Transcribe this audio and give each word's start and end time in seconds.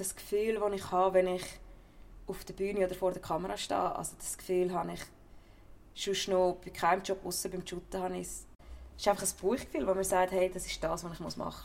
das 0.00 0.16
Gefühl, 0.16 0.58
das 0.58 0.72
ich 0.72 0.90
habe, 0.90 1.14
wenn 1.14 1.26
ich 1.28 1.44
auf 2.26 2.42
der 2.44 2.54
Bühne 2.54 2.86
oder 2.86 2.94
vor 2.94 3.12
der 3.12 3.20
Kamera 3.20 3.56
stehe. 3.56 3.94
Also 3.94 4.14
das 4.18 4.38
Gefühl 4.38 4.72
habe 4.72 4.92
ich 5.94 6.14
schon 6.14 6.34
noch 6.34 6.56
bei 6.64 6.70
keinem 6.70 7.02
Job 7.02 7.18
außer 7.24 7.50
beim 7.50 7.66
Shooten 7.66 8.00
habe 8.00 8.16
ich 8.16 8.26
es 8.26 8.46
ist 8.96 9.08
einfach 9.08 9.22
ein 9.22 9.30
Bauchgefühl, 9.40 9.86
wo 9.86 9.94
man 9.94 10.04
sagt, 10.04 10.32
hey, 10.32 10.50
das 10.52 10.66
ist 10.66 10.82
das, 10.82 11.04
was 11.04 11.12
ich 11.12 11.20
machen 11.20 11.42
muss. 11.42 11.64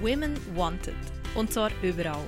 Women 0.00 0.36
Wanted. 0.56 0.94
Und 1.34 1.52
zwar 1.52 1.70
überall. 1.82 2.24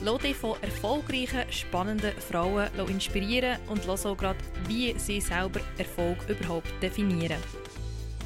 Lass 0.00 0.18
dich 0.22 0.36
von 0.36 0.60
erfolgreichen, 0.62 1.50
spannenden 1.50 2.12
Frauen 2.20 2.68
inspirieren 2.88 3.58
und 3.68 3.86
lass 3.86 4.06
auch 4.06 4.16
gerade, 4.16 4.38
wie 4.66 4.98
sie 4.98 5.20
selber 5.20 5.60
Erfolg 5.78 6.18
überhaupt 6.28 6.72
definieren. 6.82 7.40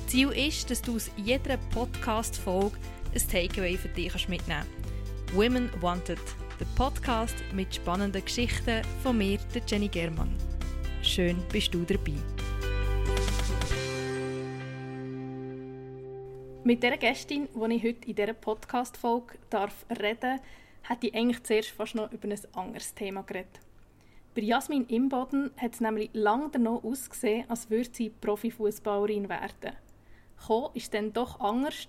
Ziel 0.07 0.31
ist, 0.33 0.71
dass 0.71 0.81
du 0.83 0.97
aus 0.97 1.11
jeder 1.17 1.57
Podcast-Folge 1.75 2.77
ein 3.17 3.29
Takeaway 3.29 3.79
für 3.79 3.89
dich 3.89 4.29
mitnehmen 4.29 4.67
kannst. 5.27 5.35
Women 5.35 5.71
Wanted, 5.81 6.19
der 6.61 6.67
Podcast 6.77 7.35
mit 7.55 7.75
spannenden 7.75 8.23
Geschichten 8.23 8.83
von 9.03 9.17
mir, 9.17 9.39
der 9.55 9.63
Jenny 9.67 9.89
Germann. 9.89 10.37
Schön 11.01 11.43
bist 11.51 11.73
du 11.73 11.83
dabei. 11.85 12.13
Mit 16.65 16.83
der 16.83 16.99
Gästin, 16.99 17.49
die 17.55 17.75
ich 17.75 17.85
heute 17.85 18.07
in 18.07 18.15
dieser 18.17 18.35
Podcast-Folge 18.35 19.39
reden 19.99 20.21
darf, 20.21 20.41
hätte 20.83 21.07
ich 21.07 21.15
eigentlich 21.15 21.43
zuerst 21.43 21.71
fast 21.71 21.95
noch 21.95 22.13
über 22.13 22.29
ein 22.29 22.39
anderes 22.53 22.93
Thema 22.93 23.23
geredet. 23.23 23.61
Bei 24.35 24.43
Jasmin 24.43 24.87
Imboden 24.89 25.53
hat 25.57 25.73
es 25.73 25.81
nämlich 25.81 26.11
lange 26.13 26.51
danach 26.53 26.85
ausgesehen, 26.85 27.49
als 27.49 27.71
würde 27.71 27.89
sie 27.91 28.11
Profifußballerin 28.11 29.31
werden. 29.31 29.75
Gekommen 30.39 30.71
ist 30.75 30.93
dann 30.93 31.15
doch 31.15 31.41
anders, 31.41 31.89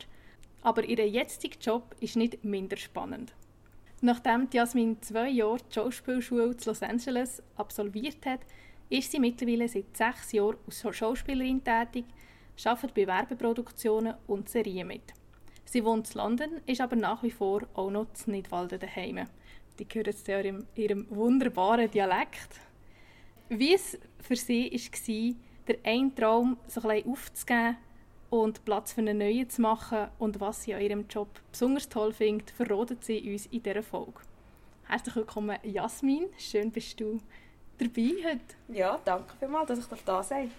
aber 0.67 0.83
ihr 0.83 1.07
jetziger 1.07 1.57
Job 1.61 1.95
ist 2.01 2.17
nicht 2.17 2.43
minder 2.43 2.75
spannend. 2.75 3.33
Nachdem 4.01 4.49
Jasmin 4.51 5.01
zwei 5.01 5.29
Jahre 5.29 5.59
die 5.59 5.73
Schauspielschule 5.73 6.43
in 6.43 6.57
Los 6.65 6.83
Angeles 6.83 7.41
absolviert 7.55 8.25
hat, 8.25 8.41
ist 8.89 9.09
sie 9.09 9.19
mittlerweile 9.21 9.69
seit 9.69 9.95
sechs 9.95 10.33
Jahren 10.33 10.57
als 10.65 10.85
Schauspielerin 10.91 11.63
tätig, 11.63 12.03
arbeitet 12.65 12.93
bei 12.93 13.07
Werbeproduktionen 13.07 14.15
und 14.27 14.49
Serien 14.49 14.89
mit. 14.89 15.13
Sie 15.63 15.85
wohnt 15.85 16.09
in 16.09 16.17
London, 16.17 16.49
ist 16.65 16.81
aber 16.81 16.97
nach 16.97 17.23
wie 17.23 17.31
vor 17.31 17.61
auch 17.73 17.89
noch 17.89 18.07
in 18.25 18.33
Nidwalden 18.33 18.77
daheim. 18.77 19.25
Die 19.79 19.87
hören 19.89 20.09
es 20.09 20.27
ja 20.27 20.39
in 20.39 20.65
ihrem 20.75 21.07
wunderbaren 21.09 21.89
Dialekt. 21.89 22.59
Wie 23.47 23.73
es 23.73 23.97
für 24.19 24.35
sie 24.35 24.69
war, 24.69 25.35
der 25.69 25.77
einen 25.85 26.13
Traum 26.13 26.57
so 26.67 26.81
ein 26.81 26.89
bisschen 26.89 27.11
aufzugeben 27.13 27.77
und 28.29 28.63
Platz 28.65 28.93
für 28.93 29.01
einen 29.01 29.19
neuen 29.19 29.49
zu 29.49 29.61
machen 29.61 30.07
und 30.19 30.39
was 30.39 30.63
sie 30.63 30.73
an 30.73 30.81
ihrem 30.81 31.05
Job 31.07 31.29
besonders 31.51 31.89
toll 31.89 32.13
findet, 32.13 32.51
verraten 32.51 32.97
sie 33.01 33.31
uns 33.31 33.45
in 33.47 33.63
dieser 33.63 33.83
Folge. 33.83 34.21
Herzlich 34.85 35.15
willkommen, 35.15 35.57
Jasmin. 35.63 36.27
Schön 36.37 36.71
bist 36.71 36.99
du 36.99 37.19
dabei 37.77 38.13
heute. 38.23 38.55
Ja, 38.67 38.99
danke 39.03 39.33
vielmals, 39.39 39.67
dass 39.67 39.79
ich 39.79 40.03
da 40.03 40.23
sein 40.23 40.51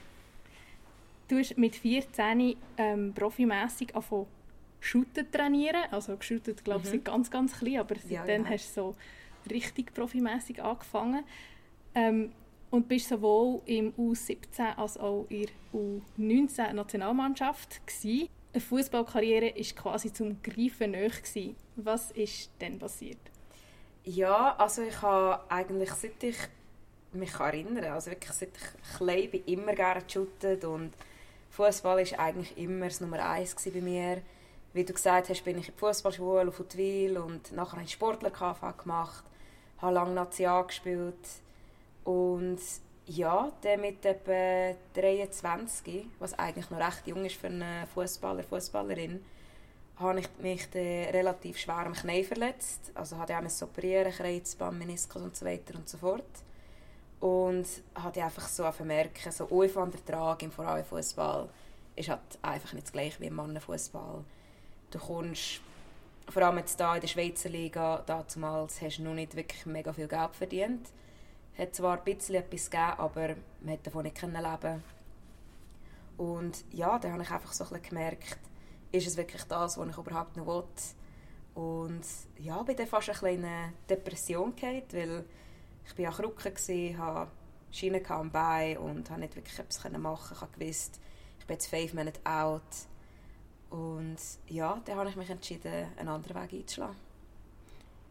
Du 1.29 1.39
hast 1.39 1.59
mit 1.59 1.77
14 1.77 2.57
ähm, 2.79 3.13
profimässig 3.15 3.95
angefangen 3.95 4.27
Shooten 4.81 5.31
trainieren. 5.31 5.83
Also 5.91 6.17
geshootet, 6.17 6.65
glaube 6.65 6.87
ich, 6.87 6.95
mhm. 6.95 7.05
ganz, 7.05 7.31
ganz 7.31 7.59
klein, 7.59 7.81
aber 7.81 7.97
seitdem 7.97 8.15
ja, 8.15 8.25
genau. 8.25 8.49
hast 8.49 8.77
du 8.77 8.81
so 8.81 8.95
richtig 9.51 9.93
profimässig 9.93 10.63
angefangen. 10.63 11.25
Ähm, 11.95 12.33
und 12.71 12.89
bist 12.89 13.09
sowohl 13.09 13.63
im 13.67 13.93
U17 13.95 14.77
als 14.77 14.99
auch 14.99 15.27
in 15.29 15.47
der 15.47 15.81
U19 15.81 16.73
Nationalmannschaft 16.73 17.87
gewesen. 17.87 18.29
Eine 18.53 18.61
Fußballkarriere 18.61 19.49
ist 19.49 19.77
quasi 19.77 20.13
zum 20.13 20.43
Greifen 20.43 20.93
nahe 20.93 21.11
Was 21.77 22.11
ist 22.13 22.51
denn 22.61 22.79
passiert? 22.79 23.19
Ja, 24.05 24.57
also 24.57 24.83
ich 24.83 25.01
habe 25.03 25.51
eigentlich 25.51 25.91
seit 25.91 26.23
ich 26.23 26.37
mich 27.13 27.35
erinnern 27.35 27.85
also 27.85 28.11
wirklich 28.11 28.33
seit 28.33 28.51
ich 28.57 28.97
klein 28.97 29.31
bin, 29.31 29.45
immer 29.45 29.75
gerne 29.75 30.03
geshootet 30.03 30.65
und 30.65 30.93
Fußball 31.51 32.01
ist 32.01 32.19
eigentlich 32.19 32.57
immer 32.57 32.87
das 32.87 33.01
Nummer 33.01 33.29
eins 33.29 33.55
bei 33.55 33.81
mir. 33.81 34.23
Wie 34.73 34.85
du 34.85 34.93
gesagt 34.93 35.29
hast, 35.29 35.45
bin 35.45 35.59
ich 35.59 35.69
in 35.69 35.75
der 35.75 35.89
Fußballschule 35.89 36.49
auf 36.49 36.61
Utwil 36.61 37.19
und 37.19 37.53
nachher 37.53 37.73
habe 37.73 37.83
ich 37.85 37.93
Sportler 37.93 38.31
gemacht, 38.31 39.25
habe 39.79 39.95
lange 39.95 40.15
Nazi 40.15 40.47
gespielt 40.67 41.17
und 42.09 42.59
ja, 43.05 43.53
dann 43.61 43.83
mit 43.83 44.03
etwa 44.07 44.75
23, 44.95 46.07
was 46.19 46.39
eigentlich 46.39 46.71
noch 46.71 46.79
recht 46.79 47.07
jung 47.07 47.23
ist 47.27 47.37
für 47.37 47.49
einen 47.49 47.87
Fußballer, 47.87 48.43
Fußballerin, 48.45 49.23
habe 49.97 50.21
ich 50.21 50.29
mich 50.41 50.69
relativ 50.75 51.59
schwer 51.59 51.85
am 51.85 51.93
Knie 51.93 52.25
verletzt. 52.25 52.93
Also 52.95 53.19
hatte 53.19 53.35
ich 53.35 53.63
auch 53.63 53.69
operieren, 53.69 54.11
Kreuzband, 54.11 54.79
Meniskus 54.79 55.21
und 55.21 55.37
so 55.37 55.45
weiter 55.45 55.75
und 55.75 55.87
so 55.87 55.99
fort. 55.99 56.25
Und 57.21 57.67
hatte 57.95 58.25
einfach 58.25 58.49
so 58.49 58.65
merken, 58.85 59.31
so 59.31 59.45
Aufwandertrag 59.51 60.43
im 60.45 60.51
Frauenfußball 60.51 61.47
ist 61.95 62.09
halt 62.09 62.21
einfach 62.41 62.73
nicht 62.73 62.87
das 62.87 62.93
gleiche 62.93 63.21
wie 63.21 63.27
im 63.27 63.35
Mannenfußball. 63.35 64.25
Du 64.91 64.99
kommst, 64.99 65.61
vor 66.27 66.43
allem 66.43 66.57
jetzt 66.57 66.79
hier 66.79 66.95
in 66.95 67.01
der 67.03 67.09
Schweizer 67.09 67.51
Liga, 67.51 68.03
damals 68.07 68.81
hast 68.81 68.97
du 68.97 69.03
noch 69.03 69.13
nicht 69.13 69.37
wirklich 69.37 69.67
mega 69.67 69.93
viel 69.93 70.09
Geld 70.09 70.35
verdient. 70.35 70.89
Hat 71.59 71.75
zwar 71.75 71.99
ein 71.99 72.05
bisschen 72.05 72.37
etwas 72.37 72.71
gegeben, 72.71 72.99
aber 72.99 73.35
man 73.61 73.75
hat 73.75 73.87
davon 73.87 74.05
nicht 74.05 74.23
leben 74.23 74.85
Und 76.17 76.65
ja, 76.71 76.99
da 76.99 77.11
habe 77.11 77.23
ich 77.23 77.31
einfach 77.31 77.53
so 77.53 77.65
ein 77.65 77.83
gemerkt, 77.83 78.39
ist 78.93 79.07
es 79.07 79.17
wirklich 79.17 79.43
das, 79.45 79.77
was 79.77 79.89
ich 79.89 79.99
überhaupt 79.99 80.37
noch 80.37 80.47
will. 80.47 80.65
Und 81.55 82.03
ja, 82.39 82.63
bin 82.63 82.77
dann 82.77 82.87
fast 82.87 83.09
eine 83.09 83.19
kleine 83.19 83.73
Depression 83.91 84.55
gehabt, 84.55 84.95
weil 84.95 85.25
ich 85.85 85.99
war 85.99 86.07
an 86.07 86.15
Krücken, 86.15 86.99
hatte 86.99 87.31
Schienen 87.71 88.07
am 88.07 88.31
Bein 88.31 88.79
und 88.79 89.09
konnte 89.09 89.21
nicht 89.21 89.37
wirklich 89.37 89.59
etwas 89.59 89.91
machen. 89.91 90.37
Ich 90.59 90.69
wusste, 90.69 91.01
ich 91.41 91.47
bin 91.47 91.55
jetzt 91.55 91.67
fünf 91.67 91.95
Monate 91.95 92.21
alt. 92.25 92.63
Und 93.71 94.19
ja, 94.47 94.81
dann 94.85 94.97
habe 94.97 95.11
ich 95.11 95.17
mich 95.17 95.29
entschieden, 95.29 95.89
einen 95.97 96.09
anderen 96.09 96.41
Weg 96.43 96.53
einzuschlagen. 96.53 97.08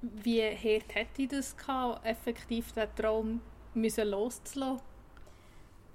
Wie 0.02 0.44
hart 0.44 0.96
hätte 0.96 1.22
ich 1.22 1.30
das 1.30 1.56
gehabt, 1.58 2.06
effektiv 2.06 2.72
den 2.74 2.88
Traum 2.96 3.42
müssen 3.74 4.08
loszulassen? 4.08 4.82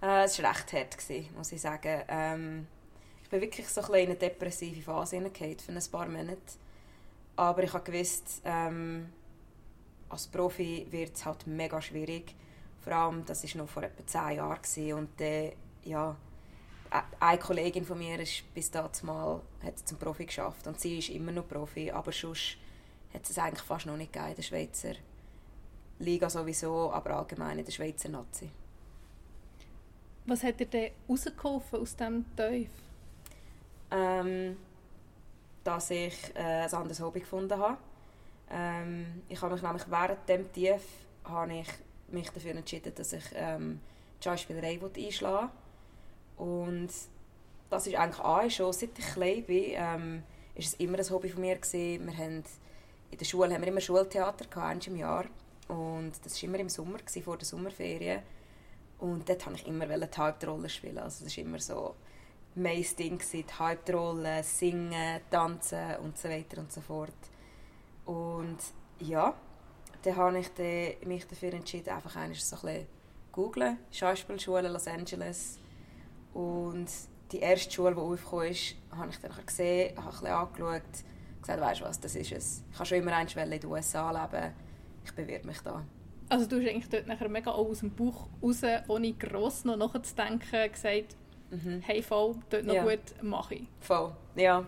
Äh, 0.02 0.24
es 0.24 0.42
war 0.42 0.50
recht 0.50 0.72
hart, 0.72 0.96
muss 1.36 1.52
ich 1.52 1.60
sagen. 1.60 2.02
Ähm, 2.08 2.66
ich 3.22 3.30
bin 3.30 3.40
wirklich 3.40 3.68
so 3.68 3.80
ein 3.80 3.94
in 3.94 4.06
eine 4.06 4.16
depressive 4.16 4.82
Phase 4.82 5.16
hineingekommen 5.16 5.58
für 5.58 5.72
ein 5.72 5.90
paar 5.90 6.08
Monate. 6.08 6.38
Aber 7.36 7.62
ich 7.62 7.72
wusste, 7.72 8.42
ähm, 8.44 9.10
als 10.08 10.26
Profi 10.26 10.86
wird 10.90 11.14
es 11.14 11.24
halt 11.24 11.46
mega 11.46 11.80
schwierig. 11.80 12.34
Vor 12.80 12.92
allem, 12.92 13.24
das 13.24 13.44
war 13.44 13.62
noch 13.62 13.70
vor 13.70 13.84
etwa 13.84 14.06
zehn 14.06 14.36
Jahren. 14.36 14.92
Und 14.94 15.20
äh, 15.20 15.52
ja, 15.84 16.16
eine 17.20 17.38
Kollegin 17.38 17.84
von 17.84 17.98
mir 17.98 18.18
ist 18.20 18.42
bis 18.52 18.70
dazu 18.70 19.06
mal 19.06 19.40
hat 19.62 19.78
zum 19.78 19.98
Profi 19.98 20.26
geschafft 20.26 20.66
und 20.66 20.78
sie 20.78 20.98
ist 20.98 21.08
immer 21.08 21.32
noch 21.32 21.48
Profi, 21.48 21.90
aber 21.90 22.12
sonst 22.12 22.58
hat 23.12 23.28
es 23.28 23.38
eigentlich 23.38 23.62
fast 23.62 23.86
noch 23.86 23.96
nicht 23.96 24.12
gegeben 24.12 24.30
in 24.30 24.36
der 24.36 24.42
Schweizer 24.42 24.94
Liga 25.98 26.28
sowieso, 26.28 26.90
aber 26.92 27.16
allgemein 27.18 27.58
in 27.58 27.64
der 27.64 27.72
Schweizer 27.72 28.08
Nazi. 28.08 28.50
Was 30.26 30.42
hat 30.42 30.60
dir 30.60 30.66
denn 30.66 30.90
rausgeholfen 31.08 31.80
aus 31.80 31.96
diesem 31.96 32.24
Teuf? 32.36 32.68
Ähm, 33.90 34.56
dass 35.64 35.90
ich 35.90 36.14
äh, 36.34 36.64
ein 36.64 36.72
anderes 36.72 37.00
Hobby 37.00 37.20
gefunden 37.20 37.58
habe. 37.58 37.76
Ähm, 38.50 39.22
ich 39.28 39.40
habe 39.40 39.52
mich 39.52 39.62
nämlich 39.62 39.90
während 39.90 40.28
dem 40.28 40.52
Tief 40.52 40.82
habe 41.24 41.54
ich 41.54 41.68
mich 42.08 42.30
dafür 42.30 42.52
entschieden, 42.52 42.94
dass 42.94 43.12
ich 43.12 43.24
ähm, 43.34 43.80
die 44.20 44.24
Schauspielerei 44.24 44.78
einschlagen 44.96 45.50
Und 46.36 46.90
das 47.70 47.86
ist 47.86 47.96
eigentlich 47.96 48.20
auch 48.20 48.50
schon, 48.50 48.72
seit 48.72 48.98
ich 48.98 49.06
klein 49.06 49.44
bin, 49.44 49.64
ähm, 49.68 50.22
ist 50.54 50.68
es 50.68 50.74
immer 50.74 50.98
ein 50.98 51.10
Hobby 51.10 51.28
von 51.28 51.40
mir 51.40 51.56
gewesen. 51.56 52.06
Wir 52.06 52.16
haben, 52.16 52.44
in 53.12 53.18
der 53.18 53.26
Schule 53.26 53.52
haben 53.52 53.60
wir 53.60 53.68
immer 53.68 53.80
Schultheater 53.80 54.46
gehabt, 54.46 54.86
im 54.86 54.96
Jahr. 54.96 55.26
Und 55.68 56.12
das 56.24 56.42
war 56.42 56.48
immer 56.48 56.58
im 56.58 56.68
Sommer, 56.70 56.98
gewesen, 56.98 57.22
vor 57.22 57.36
der 57.36 57.46
Sommerferien. 57.46 58.22
Und 58.98 59.28
dort 59.28 59.46
wollte 59.46 59.60
ich 59.60 59.68
immer 59.68 59.86
die 59.86 60.16
Hauptrolle 60.16 60.68
spielen. 60.70 60.98
Also 60.98 61.24
das 61.24 61.36
war 61.36 61.44
immer 61.44 61.58
so 61.58 61.94
mein 62.54 62.84
Ding, 62.98 63.20
die 63.32 63.44
Hauptrolle, 63.58 64.42
singen, 64.42 65.20
tanzen 65.30 65.96
und 66.02 66.16
so 66.16 66.28
weiter 66.30 66.58
und 66.58 66.72
so 66.72 66.80
fort. 66.80 67.12
Und 68.06 68.58
ja, 68.98 69.34
dann 70.02 70.16
habe 70.16 70.38
ich 70.38 71.06
mich 71.06 71.26
dafür 71.26 71.52
entschieden, 71.52 71.90
einfach 71.90 72.12
so 72.12 72.18
ein 72.18 72.30
bisschen 72.30 72.86
googeln, 73.30 73.78
Schauspielschule 73.90 74.68
Los 74.68 74.88
Angeles. 74.88 75.58
Und 76.32 76.88
die 77.30 77.40
erste 77.40 77.70
Schule, 77.70 77.94
die 77.94 78.00
aufgekommen 78.00 78.48
ist, 78.48 78.74
habe 78.90 79.10
ich 79.10 79.18
dann 79.18 79.46
gesehen, 79.46 79.96
habe 79.96 80.06
ein 80.06 80.12
bisschen 80.12 80.26
angeschaut, 80.28 81.04
gesagt, 81.42 81.60
weißt 81.60 81.80
du 81.80 81.84
was, 81.84 82.00
das 82.00 82.14
ist 82.14 82.32
es. 82.32 82.64
Ich 82.72 82.78
habe 82.78 82.86
schon 82.86 82.98
immer 82.98 83.14
einmal 83.14 83.52
in 83.52 83.60
den 83.60 83.70
USA 83.70 84.10
leben, 84.10 84.52
ich 85.04 85.12
bewerbe 85.12 85.46
mich 85.46 85.60
da. 85.60 85.84
Also 86.28 86.46
du 86.46 86.60
hast 86.60 86.68
eigentlich 86.68 86.88
dort 86.88 87.06
nachher 87.06 87.28
mega 87.28 87.50
aus 87.50 87.80
dem 87.80 87.90
Buch 87.90 88.28
raus, 88.42 88.62
ohne 88.88 89.12
gross 89.12 89.64
noch 89.64 89.76
nachzudenken, 89.76 90.72
gesagt, 90.72 91.16
mhm. 91.50 91.82
hey 91.84 92.02
voll, 92.02 92.36
dort 92.48 92.64
noch 92.64 92.74
ja. 92.74 92.82
gut, 92.84 93.22
mache 93.22 93.56
ich. 93.56 93.68
Voll, 93.80 94.12
ja. 94.36 94.64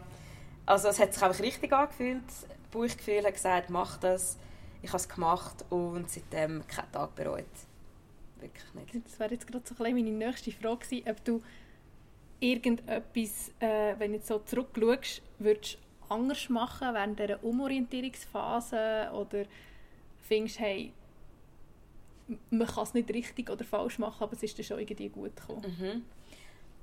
Also 0.67 0.89
es 0.89 0.99
hat 0.99 1.15
sich 1.15 1.23
einfach 1.23 1.41
richtig 1.41 1.73
angefühlt. 1.73 2.23
Das 2.27 2.47
Bauchgefühl 2.71 3.25
hat 3.25 3.35
gesagt, 3.35 3.71
mach 3.71 3.99
das. 3.99 4.39
Ich 4.83 4.91
habe 4.91 4.99
es 4.99 5.09
gemacht 5.09 5.65
und 5.71 6.11
seitdem 6.11 6.67
keinen 6.67 6.93
Tag 6.93 7.15
bereut. 7.15 7.45
Wirklich 8.41 8.75
nicht. 8.75 9.07
Das 9.07 9.19
wäre 9.19 9.33
jetzt 9.33 9.47
gerade 9.47 9.65
so 9.67 9.83
ein 9.83 9.95
meine 9.95 10.11
nächste 10.11 10.53
Frage 10.53 10.79
gewesen, 10.79 11.09
ob 11.09 11.25
du 11.25 11.43
irgendetwas, 12.41 13.53
äh, 13.61 13.95
wenn 13.99 14.11
du 14.11 14.17
jetzt 14.19 14.27
so 14.27 14.39
zurückschaust, 14.41 15.23
würdest 15.39 15.79
anders 16.09 16.49
machen 16.49 16.95
während 16.95 17.19
dieser 17.19 17.43
Umorientierungsphase 17.43 19.11
oder 19.13 19.45
findest, 20.23 20.61
hey, 20.61 20.93
man 22.51 22.67
kann 22.67 22.85
es 22.85 22.95
nicht 22.95 23.11
richtig 23.11 23.51
oder 23.51 23.65
falsch 23.65 23.99
machen, 23.99 24.23
aber 24.23 24.33
es 24.33 24.43
ist 24.43 24.59
dann 24.59 24.65
schon 24.65 24.79
irgendwie 24.79 25.09
gut 25.09 25.37
gekommen? 25.37 25.77
Mhm. 25.79 26.03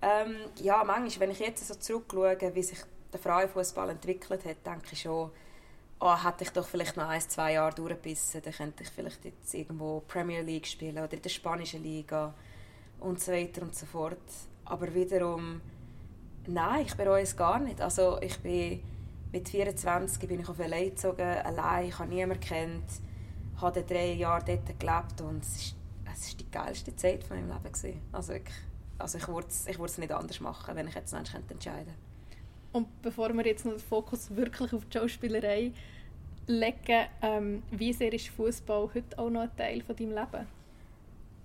Ähm, 0.01 0.35
ja, 0.61 0.83
manchmal, 0.83 1.27
wenn 1.27 1.31
ich 1.31 1.39
jetzt 1.39 1.67
so 1.67 1.75
zurückschaue, 1.75 2.55
wie 2.55 2.63
sich 2.63 2.79
der 3.11 3.19
Frauenfußball 3.19 3.89
entwickelt 3.89 4.45
hat, 4.45 4.65
denke 4.65 4.87
ich 4.91 5.01
schon, 5.01 5.31
oh, 5.99 6.23
hätte 6.23 6.43
ich 6.43 6.49
doch 6.51 6.67
vielleicht 6.67 6.97
noch 6.97 7.07
ein, 7.07 7.21
zwei 7.21 7.53
Jahre 7.53 7.75
durchgebissen, 7.75 8.41
dann 8.41 8.53
könnte 8.53 8.83
ich 8.83 8.89
vielleicht 8.89 9.23
jetzt 9.25 9.53
irgendwo 9.53 10.01
Premier 10.07 10.41
League 10.41 10.65
spielen 10.65 10.97
oder 10.97 11.13
in 11.13 11.21
der 11.21 11.29
spanischen 11.29 11.83
Liga 11.83 12.33
und 12.99 13.19
so 13.19 13.31
weiter 13.31 13.61
und 13.61 13.75
so 13.75 13.85
fort. 13.85 14.17
Aber 14.65 14.93
wiederum, 14.93 15.61
nein, 16.47 16.85
ich 16.85 16.95
bereue 16.95 17.23
es 17.23 17.35
gar 17.35 17.59
nicht. 17.59 17.81
Also 17.81 18.19
ich 18.21 18.39
bin 18.39 18.81
mit 19.31 19.49
24 19.49 20.27
bin 20.27 20.41
ich 20.41 20.49
auf 20.49 20.59
LA 20.59 20.85
gezogen, 20.85 21.21
allein, 21.21 21.87
ich 21.87 21.97
habe 21.97 22.09
niemanden 22.09 22.39
kennt, 22.39 22.83
habe 23.59 23.83
drei 23.83 24.13
Jahre 24.13 24.43
dort 24.45 24.79
gelebt 24.79 25.21
und 25.21 25.43
es 25.43 25.75
war 26.05 26.37
die 26.39 26.51
geilste 26.51 26.95
Zeit 26.95 27.23
von 27.23 27.37
meinem 27.37 27.49
Leben 27.49 27.71
gewesen. 27.71 28.01
Also 28.11 28.33
wirklich, 28.33 28.57
also 28.97 29.17
ich 29.17 29.27
würde 29.27 29.47
es 29.47 29.67
ich 29.67 29.79
es 29.79 29.97
nicht 29.97 30.11
anders 30.11 30.39
machen, 30.39 30.75
wenn 30.75 30.87
ich 30.87 30.95
jetzt 30.95 31.13
noch 31.13 31.19
entscheiden 31.19 31.47
könnte. 31.47 31.93
Und 32.73 33.01
bevor 33.01 33.33
wir 33.33 33.45
jetzt 33.45 33.65
noch 33.65 33.73
den 33.73 33.79
Fokus 33.79 34.33
wirklich 34.35 34.73
auf 34.73 34.85
die 34.85 34.97
Schauspielerei 34.97 35.71
legen, 36.47 37.05
ähm, 37.21 37.63
wie 37.71 37.93
sehr 37.93 38.13
ist 38.13 38.29
Fußball 38.29 38.89
heute 38.93 39.19
auch 39.19 39.29
noch 39.29 39.41
ein 39.41 39.55
Teil 39.55 39.81
von 39.81 39.95
deinem 39.95 40.11
Leben? 40.11 40.47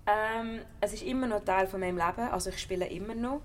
Ähm, 0.05 0.59
es 0.79 0.93
ist 0.93 1.03
immer 1.03 1.27
noch 1.27 1.39
ein 1.39 1.45
Teil 1.45 1.67
von 1.67 1.79
meinem 1.79 1.97
Leben, 1.97 2.29
also 2.31 2.49
ich 2.49 2.59
spiele 2.59 2.87
immer 2.87 3.15
noch. 3.15 3.41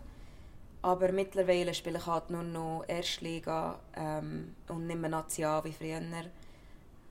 Aber 0.82 1.12
mittlerweile 1.12 1.74
spiele 1.74 1.98
ich 1.98 2.06
halt 2.06 2.30
nur 2.30 2.42
noch 2.42 2.84
Erstliga 2.88 3.78
ähm, 3.96 4.56
und 4.68 4.88
nicht 4.88 5.00
mehr 5.00 5.10
National 5.10 5.62
wie 5.64 5.72
früher. 5.72 6.02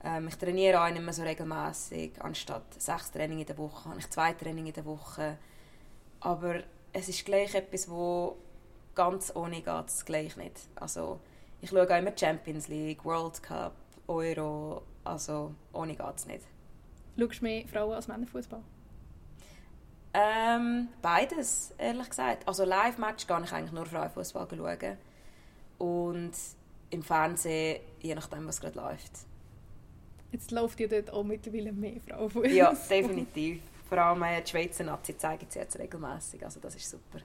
Ähm, 0.04 0.28
ich 0.28 0.36
trainiere 0.36 0.82
auch 0.82 0.90
nicht 0.90 1.02
mehr 1.02 1.14
so 1.14 1.22
regelmäßig. 1.22 2.12
Anstatt 2.20 2.80
sechs 2.80 3.10
Training 3.10 3.38
in 3.38 3.46
der 3.46 3.56
Woche 3.56 3.88
habe 3.88 3.98
ich 3.98 4.10
zwei 4.10 4.34
Training 4.34 4.66
in 4.66 4.74
der 4.74 4.84
Woche. 4.84 5.38
Aber 6.20 6.60
es 6.92 7.08
ist 7.08 7.24
gleich 7.24 7.54
etwas, 7.54 7.88
wo 7.88 8.36
ganz 8.94 9.34
ohne 9.34 9.62
geht 9.62 9.86
es 9.88 10.04
gleich 10.04 10.36
nicht. 10.36 10.56
Also 10.74 11.20
ich 11.62 11.70
schaue 11.70 11.88
auch 11.88 11.98
immer 11.98 12.16
Champions 12.16 12.68
League, 12.68 13.04
World 13.04 13.42
Cup, 13.42 13.74
Euro, 14.06 14.82
also 15.04 15.54
ohne 15.72 15.94
geht 15.96 16.16
es 16.16 16.26
nicht. 16.26 16.44
Schaust 17.18 17.40
du 17.40 17.44
mehr 17.44 17.66
Frauen 17.68 17.94
als 17.94 18.08
Männerfußball? 18.08 18.62
Ähm, 20.14 20.88
beides, 21.00 21.74
ehrlich 21.78 22.08
gesagt. 22.08 22.46
Also 22.46 22.64
Live-Match 22.64 23.26
kann 23.26 23.44
ich 23.44 23.52
eigentlich 23.52 23.72
nur 23.72 23.86
Frauenfußball 23.86 24.46
schauen. 24.50 24.98
Und 25.78 26.32
im 26.90 27.02
Fernsehen, 27.02 27.80
je 28.00 28.14
nachdem, 28.14 28.46
was 28.46 28.60
gerade 28.60 28.78
läuft. 28.78 29.12
Jetzt 30.30 30.50
läuft 30.50 30.80
ja 30.80 30.86
dort 30.86 31.10
auch 31.10 31.24
mittlerweile 31.24 31.72
mehr 31.72 32.00
Frauenfußball. 32.06 32.52
Ja, 32.52 32.72
definitiv. 32.72 33.62
Vor 33.88 33.98
allem 33.98 34.22
äh, 34.22 34.40
die 34.40 34.50
Schweizer 34.50 34.84
Nazi 34.84 35.16
zeigen 35.16 35.46
sie 35.48 35.58
jetzt 35.58 35.78
regelmäßig, 35.78 36.42
also 36.44 36.60
das 36.60 36.74
ist 36.74 36.88
super. 36.88 37.20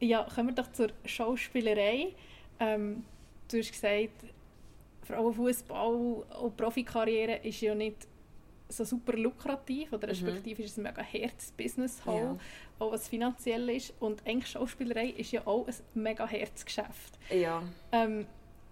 Ja, 0.00 0.26
kommen 0.34 0.48
wir 0.48 0.54
doch 0.56 0.72
zur 0.72 0.88
Schauspielerei. 1.04 2.12
Ähm, 2.58 3.04
du 3.48 3.58
hast 3.58 3.70
gesagt, 3.70 4.24
Frauenfußball 5.04 5.94
und 5.94 6.56
Profikarriere 6.56 7.36
ist 7.44 7.60
ja 7.60 7.74
nicht 7.74 8.08
so 8.68 8.84
super 8.84 9.16
lukrativ 9.16 9.92
oder 9.92 10.06
mhm. 10.06 10.12
respektive 10.12 10.60
mhm. 10.60 10.64
ist 10.64 10.72
es 10.72 10.78
ein 10.78 10.82
mega 10.82 11.02
hartes 11.02 11.52
Business 11.52 12.04
halt, 12.04 12.22
ja. 12.22 12.38
auch 12.78 12.92
was 12.92 13.08
finanziell 13.08 13.68
ist 13.70 13.94
und 14.00 14.26
eigentlich 14.26 14.50
Schauspielerei 14.50 15.08
ist 15.08 15.32
ja 15.32 15.46
auch 15.46 15.66
ein 15.66 15.74
mega 15.94 16.28
hartes 16.28 16.64
Geschäft. 16.64 17.18
Ja. 17.30 17.62
Ähm, 17.92 18.26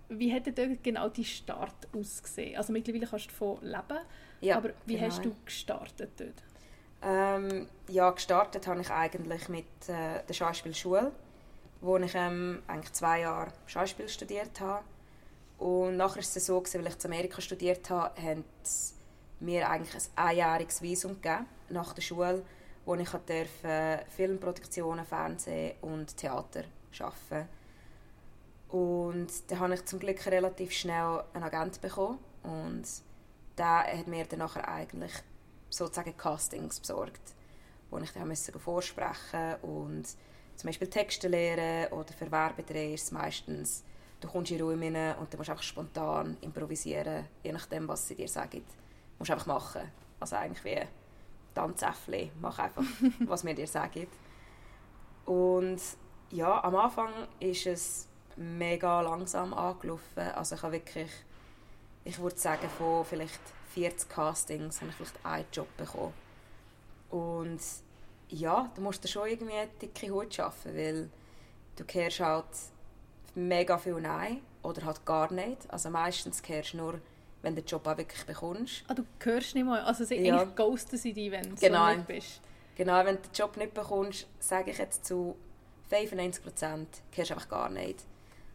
wie 0.08 0.32
hat 0.32 0.46
denn 0.46 0.78
genau 0.82 1.08
dein 1.08 1.24
Start 1.24 1.88
ausgesehen? 1.96 2.56
Also 2.56 2.72
mittlerweile 2.72 3.06
kannst 3.06 3.26
du 3.26 3.30
davon 3.30 3.58
leben, 3.62 4.04
ja, 4.40 4.56
aber 4.56 4.70
wie 4.86 4.94
genau. 4.94 5.06
hast 5.06 5.24
du 5.24 5.34
gestartet 5.44 6.10
dort? 6.16 6.42
Ähm, 7.02 7.68
ja, 7.88 8.10
gestartet 8.10 8.66
habe 8.66 8.80
ich 8.80 8.90
eigentlich 8.90 9.48
mit 9.48 9.66
äh, 9.88 10.22
der 10.26 10.32
Schauspielschule, 10.32 11.12
wo 11.80 11.96
ich 11.98 12.14
ähm, 12.14 12.62
eigentlich 12.66 12.92
zwei 12.92 13.20
Jahre 13.20 13.52
Schauspiel 13.66 14.08
studiert 14.08 14.60
habe. 14.60 14.84
Und 15.58 15.96
nachher 15.96 16.20
ist 16.20 16.36
es 16.36 16.46
so, 16.46 16.62
weil 16.62 16.86
ich 16.86 17.04
in 17.04 17.12
Amerika 17.12 17.40
studiert 17.40 17.88
habe, 17.90 18.20
haben 18.20 18.44
mir 19.40 19.68
eigentlich 19.68 19.94
ein 20.16 20.28
einjähriges 20.28 20.82
Visum 20.82 21.20
gegeben 21.20 21.46
nach 21.68 21.92
der 21.92 22.02
Schule, 22.02 22.44
wo 22.84 22.94
ich 22.94 23.08
durfte 23.08 24.04
Filmproduktionen, 24.16 25.04
Fernsehen 25.04 25.74
und 25.80 26.16
Theater 26.16 26.64
arbeiten. 27.00 27.48
Und 28.68 29.28
da 29.48 29.58
habe 29.58 29.74
ich 29.74 29.84
zum 29.84 29.98
Glück 29.98 30.26
relativ 30.26 30.72
schnell 30.72 31.22
einen 31.32 31.44
Agent 31.44 31.80
bekommen 31.80 32.18
und 32.42 32.84
der 33.56 33.98
hat 33.98 34.08
mir 34.08 34.24
dann 34.24 34.40
nachher 34.40 34.68
eigentlich 34.68 35.12
sozusagen 35.70 36.16
Castings 36.16 36.80
besorgt, 36.80 37.34
wo 37.90 37.98
ich 37.98 38.10
dann 38.10 38.28
musste 38.28 38.58
vorsprechen 38.58 39.54
und 39.62 40.04
zum 40.56 40.68
Beispiel 40.68 40.88
Texte 40.88 41.28
lernen 41.28 41.92
oder 41.92 42.12
für 42.12 42.30
Werbedreh 42.30 42.96
meistens, 43.10 43.84
du 44.20 44.28
kommst 44.28 44.50
in 44.50 44.60
Raum 44.60 44.82
rein 44.82 45.16
und 45.18 45.32
du 45.32 45.36
musst 45.36 45.50
einfach 45.50 45.62
spontan 45.62 46.36
improvisieren, 46.40 47.26
je 47.42 47.52
nachdem, 47.52 47.88
was 47.88 48.08
sie 48.08 48.14
dir 48.14 48.28
sagen 48.28 48.64
musst 49.18 49.30
einfach 49.30 49.46
machen. 49.46 49.82
Also 50.20 50.36
eigentlich 50.36 50.64
wie 50.64 50.80
Tanzäffli, 51.54 52.30
mach 52.40 52.58
einfach, 52.58 52.84
was 53.20 53.44
wir 53.44 53.54
dir 53.54 53.66
sagen. 53.66 54.06
Und 55.24 55.80
ja, 56.30 56.62
am 56.64 56.74
Anfang 56.76 57.12
ist 57.40 57.66
es 57.66 58.08
mega 58.36 59.00
langsam 59.00 59.54
angelaufen. 59.54 60.20
Also 60.34 60.56
ich 60.56 60.62
habe 60.62 60.72
wirklich, 60.72 61.10
ich 62.04 62.18
würde 62.18 62.38
sagen, 62.38 62.68
von 62.78 63.04
vielleicht 63.04 63.40
40 63.74 64.08
Castings 64.08 64.80
habe 64.80 64.90
ich 64.90 64.96
vielleicht 64.96 65.24
einen 65.24 65.46
Job 65.52 65.68
bekommen. 65.76 66.14
Und 67.10 67.60
ja, 68.28 68.70
du 68.74 68.80
musst 68.80 69.04
da 69.04 69.08
schon 69.08 69.28
irgendwie 69.28 69.54
eine 69.54 69.70
dicke 69.80 70.10
Haut 70.10 70.34
schaffen, 70.34 70.76
weil 70.76 71.10
du 71.76 71.84
hörst 71.92 72.20
halt 72.20 72.46
mega 73.34 73.78
viel 73.78 74.00
Nein 74.00 74.40
oder 74.62 74.84
halt 74.84 75.04
gar 75.04 75.32
nicht. 75.32 75.70
Also 75.70 75.90
meistens 75.90 76.42
hörst 76.46 76.72
du 76.72 76.78
nur 76.78 77.00
wenn 77.44 77.54
du 77.54 77.62
den 77.62 77.68
Job 77.68 77.86
auch 77.86 77.96
wirklich 77.96 78.24
bekommst. 78.24 78.84
Ah, 78.88 78.94
du 78.94 79.04
hörst 79.22 79.54
nicht 79.54 79.64
mal, 79.64 79.80
also 79.82 80.04
sie 80.04 80.16
ja. 80.16 80.36
eigentlich 80.36 80.56
ghosten 80.56 80.96
sie 80.96 81.12
dich, 81.12 81.30
wenn 81.30 81.54
genau. 81.54 81.90
du 81.90 81.96
nicht 81.96 82.06
bist. 82.08 82.40
Genau, 82.76 83.04
wenn 83.04 83.16
du 83.16 83.22
den 83.22 83.32
Job 83.32 83.56
nicht 83.56 83.74
bekommst, 83.74 84.26
sage 84.40 84.70
ich 84.72 84.78
jetzt 84.78 85.04
zu 85.04 85.36
95 85.90 86.42
Prozent, 86.42 86.88
hörst 87.14 87.30
du 87.30 87.34
einfach 87.34 87.48
gar 87.48 87.68
nicht. 87.68 88.00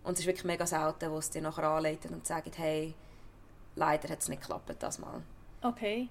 Und 0.04 0.14
es 0.14 0.22
ist 0.22 0.26
wirklich 0.26 0.46
mega 0.46 0.66
selten, 0.66 1.12
wo 1.12 1.22
sie 1.22 1.34
dir 1.34 1.42
nachher 1.42 1.64
anleiten 1.64 2.14
und 2.14 2.26
sagen, 2.26 2.52
hey, 2.56 2.94
leider 3.76 4.10
hat 4.10 4.20
es 4.20 4.28
nicht 4.28 4.42
geklappt, 4.42 4.76
das 4.80 5.00
mal. 5.00 5.22
Okay. 5.62 6.10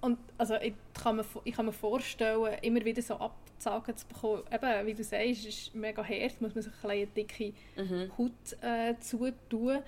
Und 0.00 0.18
also 0.36 0.54
ich 0.56 0.74
kann, 0.94 1.16
mir, 1.16 1.24
ich 1.44 1.54
kann 1.54 1.66
mir 1.66 1.72
vorstellen, 1.72 2.58
immer 2.62 2.84
wieder 2.84 3.02
so 3.02 3.14
Absagen 3.14 3.96
zu 3.96 4.06
bekommen, 4.06 4.42
eben, 4.50 4.86
wie 4.86 4.94
du 4.94 5.04
sagst, 5.04 5.46
ist 5.46 5.74
mega 5.74 6.02
hart, 6.02 6.40
muss 6.40 6.54
man 6.54 6.62
sich 6.62 6.72
eine 6.82 7.06
dicke 7.06 7.52
mhm. 7.76 8.10
Haut 8.18 8.62
äh, 8.62 8.98
zutun. 8.98 9.82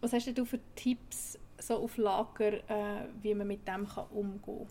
Was 0.00 0.12
hast 0.12 0.26
du 0.36 0.44
für 0.44 0.60
Tipps 0.74 1.38
so 1.58 1.76
auf 1.76 1.96
Lager, 1.96 2.52
äh, 2.68 3.08
wie 3.22 3.34
man 3.34 3.46
mit 3.46 3.66
dem 3.66 3.88
kann 3.88 4.06
umgehen 4.10 4.42
kann? 4.44 4.66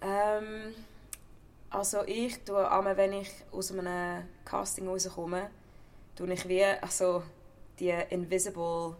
Ähm, 0.00 0.74
also 1.70 2.04
ich 2.04 2.44
tue 2.44 2.70
einmal, 2.70 2.96
wenn 2.96 3.14
ich 3.14 3.30
aus 3.52 3.72
einem 3.72 4.24
Casting 4.44 4.86
rauskomme, 4.86 5.50
tue 6.14 6.32
ich 6.32 6.48
wie 6.48 6.64
also 6.64 7.22
die 7.78 7.90
invisible 8.10 8.96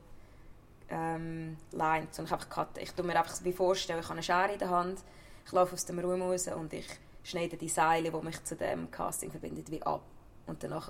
ähm, 0.89 1.57
Line, 1.73 2.09
so 2.11 2.23
ich 2.23 2.33
einfach 2.33 2.49
cutten. 2.49 2.83
Ich 2.83 2.93
tue 2.93 3.05
mir 3.05 3.19
einfach 3.19 3.43
wie 3.45 3.53
vorstellen, 3.53 4.01
ich 4.01 4.07
habe 4.07 4.15
eine 4.15 4.23
Schere 4.23 4.53
in 4.53 4.59
der 4.59 4.71
Hand, 4.71 5.01
ich 5.45 5.53
laufe 5.53 5.75
aus 5.75 5.85
dem 5.85 5.99
Raum 5.99 6.23
raus 6.23 6.49
und 6.49 6.73
ich 6.73 6.87
schneide 7.23 7.57
die 7.57 7.69
Seile, 7.69 8.11
die 8.11 8.25
mich 8.25 8.43
zu 8.45 8.57
dem 8.57 8.91
Casting 8.91 9.31
verbindet, 9.31 9.71
wie 9.71 9.83
ab. 9.83 10.03
Und 10.47 10.63
dann 10.63 10.83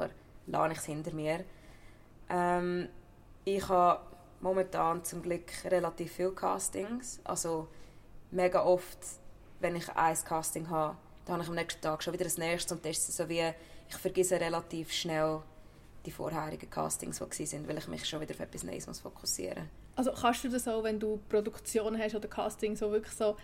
lade 0.46 0.72
ich 0.72 0.78
es 0.78 0.84
hinter 0.84 1.12
mir. 1.12 1.44
Ähm, 2.28 2.88
ich 3.44 3.68
habe 3.68 4.00
momentan 4.40 5.04
zum 5.04 5.22
Glück 5.22 5.50
relativ 5.64 6.12
viele 6.12 6.32
Castings. 6.32 7.20
Also 7.24 7.68
mega 8.30 8.62
oft, 8.62 8.98
wenn 9.60 9.76
ich 9.76 9.88
ein 9.90 10.16
Casting 10.24 10.68
habe, 10.70 10.96
dann 11.24 11.34
habe 11.34 11.42
ich 11.42 11.48
am 11.48 11.54
nächsten 11.54 11.80
Tag 11.80 12.02
schon 12.02 12.14
wieder 12.14 12.24
das 12.24 12.38
nächste 12.38 12.74
und 12.74 12.84
das 12.84 12.96
ist 12.96 13.16
so 13.16 13.28
wie, 13.28 13.52
ich 13.88 13.96
vergesse 13.96 14.40
relativ 14.40 14.92
schnell 14.92 15.40
die 16.06 16.10
vorherigen 16.10 16.70
Castings, 16.70 17.18
die 17.18 17.52
waren, 17.52 17.68
weil 17.68 17.78
ich 17.78 17.88
mich 17.88 18.08
schon 18.08 18.20
wieder 18.20 18.32
auf 18.32 18.40
etwas 18.40 18.62
Neues 18.62 18.86
muss 18.86 19.00
fokussieren 19.00 19.64
muss. 19.96 20.06
Also 20.06 20.12
kannst 20.12 20.44
du 20.44 20.48
das 20.48 20.68
auch, 20.68 20.84
wenn 20.84 21.00
du 21.00 21.20
Produktionen 21.28 22.00
hast 22.00 22.14
oder 22.14 22.28
Castings, 22.28 22.78
so 22.78 22.90
wirklich 22.90 23.14
so, 23.14 23.36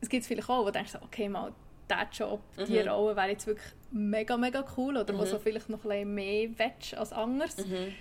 es 0.00 0.08
gibt 0.08 0.24
vielleicht 0.24 0.48
auch, 0.48 0.60
wo 0.60 0.66
du 0.66 0.72
denkst, 0.72 0.94
okay, 1.02 1.28
mal, 1.28 1.52
dieser 1.90 2.08
Job, 2.12 2.40
mhm. 2.56 2.64
die 2.66 2.78
Rolle 2.80 3.16
wäre 3.16 3.30
jetzt 3.30 3.46
wirklich 3.46 3.72
mega, 3.90 4.36
mega 4.36 4.64
cool 4.76 4.96
oder 4.96 5.12
mhm. 5.12 5.18
wo 5.18 5.24
so 5.24 5.38
vielleicht 5.38 5.68
noch 5.68 5.84
ein 5.84 5.88
bisschen 5.88 6.14
mehr 6.14 6.48
willst 6.56 6.94
als 6.94 7.12
anders. 7.12 7.56
Mhm 7.58 7.92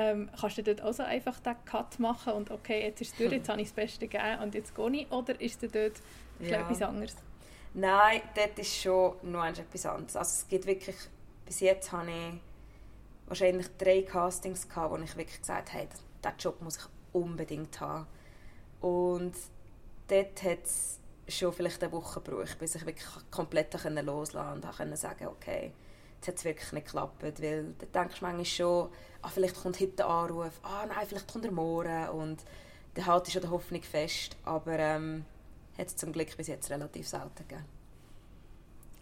Ähm, 0.00 0.30
kannst 0.38 0.58
du 0.58 0.62
dort 0.62 0.80
auch 0.82 0.92
so 0.92 1.02
einfach 1.02 1.40
den 1.40 1.56
Cut 1.64 1.98
machen 1.98 2.34
und 2.34 2.50
okay, 2.52 2.82
jetzt 2.82 3.00
ist 3.00 3.12
es 3.12 3.18
durch, 3.18 3.32
jetzt 3.32 3.48
habe 3.48 3.60
ich 3.60 3.66
das 3.66 3.74
Beste 3.74 4.06
gegeben 4.06 4.42
und 4.42 4.54
jetzt 4.54 4.72
gehe 4.74 4.90
ich? 4.92 5.10
Oder 5.10 5.40
ist 5.40 5.60
es 5.62 5.72
dort 5.72 6.00
ja. 6.38 6.60
etwas 6.60 6.82
anderes? 6.82 7.16
Nein, 7.74 8.20
dort 8.34 8.58
ist 8.60 8.76
schon 8.76 9.14
noch 9.22 9.44
etwas 9.44 9.86
anderes. 9.86 10.14
Also 10.14 10.42
es 10.42 10.48
gibt 10.48 10.66
wirklich, 10.66 10.96
bis 11.44 11.60
jetzt 11.60 11.90
habe 11.90 12.10
ich 12.10 12.40
wahrscheinlich 13.26 13.66
drei 13.76 14.02
Castings 14.02 14.68
gehabt, 14.68 14.92
wo 14.92 14.96
ich 15.02 15.16
wirklich 15.16 15.40
gesagt 15.40 15.72
habe, 15.74 15.88
diesen 16.24 16.38
Job 16.38 16.62
muss 16.62 16.76
ich 16.76 16.84
unbedingt 17.12 17.80
haben. 17.80 18.06
Und 18.80 19.34
dort 20.06 20.42
hat 20.44 20.64
es 20.64 21.00
schon 21.26 21.52
vielleicht 21.52 21.82
eine 21.82 21.90
Woche 21.90 22.20
gebraucht, 22.20 22.56
bis 22.58 22.76
ich 22.76 22.86
wirklich 22.86 23.08
komplett 23.32 23.74
loslassen 24.04 24.60
konnte 24.62 24.82
und 24.84 24.96
sagen 24.96 25.26
okay, 25.26 25.72
jetzt 26.18 26.28
hat 26.28 26.36
es 26.36 26.44
wirklich 26.44 26.72
nicht 26.72 26.86
geklappt, 26.86 27.22
weil 27.22 27.32
da 27.78 28.00
denkst 28.02 28.18
du 28.18 28.24
manchmal 28.24 28.44
schon, 28.44 28.88
ah, 29.22 29.28
vielleicht 29.28 29.60
kommt 29.60 29.80
heute 29.80 29.92
der 29.92 30.06
Anruf, 30.06 30.60
ah 30.62 30.84
nein, 30.86 31.06
vielleicht 31.06 31.30
kommt 31.30 31.44
er 31.44 31.52
morgen 31.52 32.08
und 32.10 32.44
dann 32.94 33.06
halte 33.06 33.28
ich 33.28 33.34
schon 33.34 33.42
die 33.42 33.48
Hoffnung 33.48 33.82
fest, 33.82 34.36
aber 34.44 34.78
ähm, 34.78 35.24
hat 35.78 35.86
es 35.86 35.96
zum 35.96 36.12
Glück 36.12 36.36
bis 36.36 36.48
jetzt 36.48 36.70
relativ 36.70 37.06
selten 37.06 37.30
gegeben. 37.36 37.64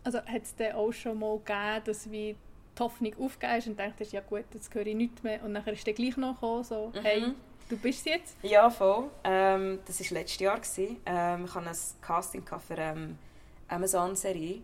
Also 0.04 0.18
hat 0.18 0.42
es 0.42 0.54
dann 0.54 0.72
auch 0.72 0.92
schon 0.92 1.18
mal 1.18 1.38
gegeben, 1.38 1.82
dass 1.84 2.10
wie 2.10 2.36
die 2.78 2.82
Hoffnung 2.82 3.12
aufgegeben 3.18 3.58
ist 3.58 3.66
und 3.66 3.78
denkst, 3.78 4.12
ja 4.12 4.20
gut, 4.20 4.44
jetzt 4.52 4.74
höre 4.74 4.86
ich 4.86 4.94
nichts 4.94 5.22
mehr 5.22 5.42
und 5.42 5.54
dann 5.54 5.66
ist 5.66 5.86
dann 5.86 5.94
gleich 5.94 6.16
noch 6.16 6.34
gekommen, 6.34 6.64
so, 6.64 6.92
mhm. 6.94 7.02
hey, 7.02 7.24
du 7.68 7.76
bist 7.78 8.04
jetzt? 8.06 8.36
Ja, 8.42 8.68
voll. 8.68 9.10
Ähm, 9.24 9.80
das 9.86 10.00
war 10.00 10.18
letztes 10.18 10.40
Jahr. 10.40 10.60
Ähm, 11.06 11.44
ich 11.46 11.54
hatte 11.54 11.70
ein 11.70 11.76
Casting 12.02 12.44
für 12.46 12.74
eine 12.74 13.00
ähm, 13.00 13.18
Amazon-Serie, 13.68 14.60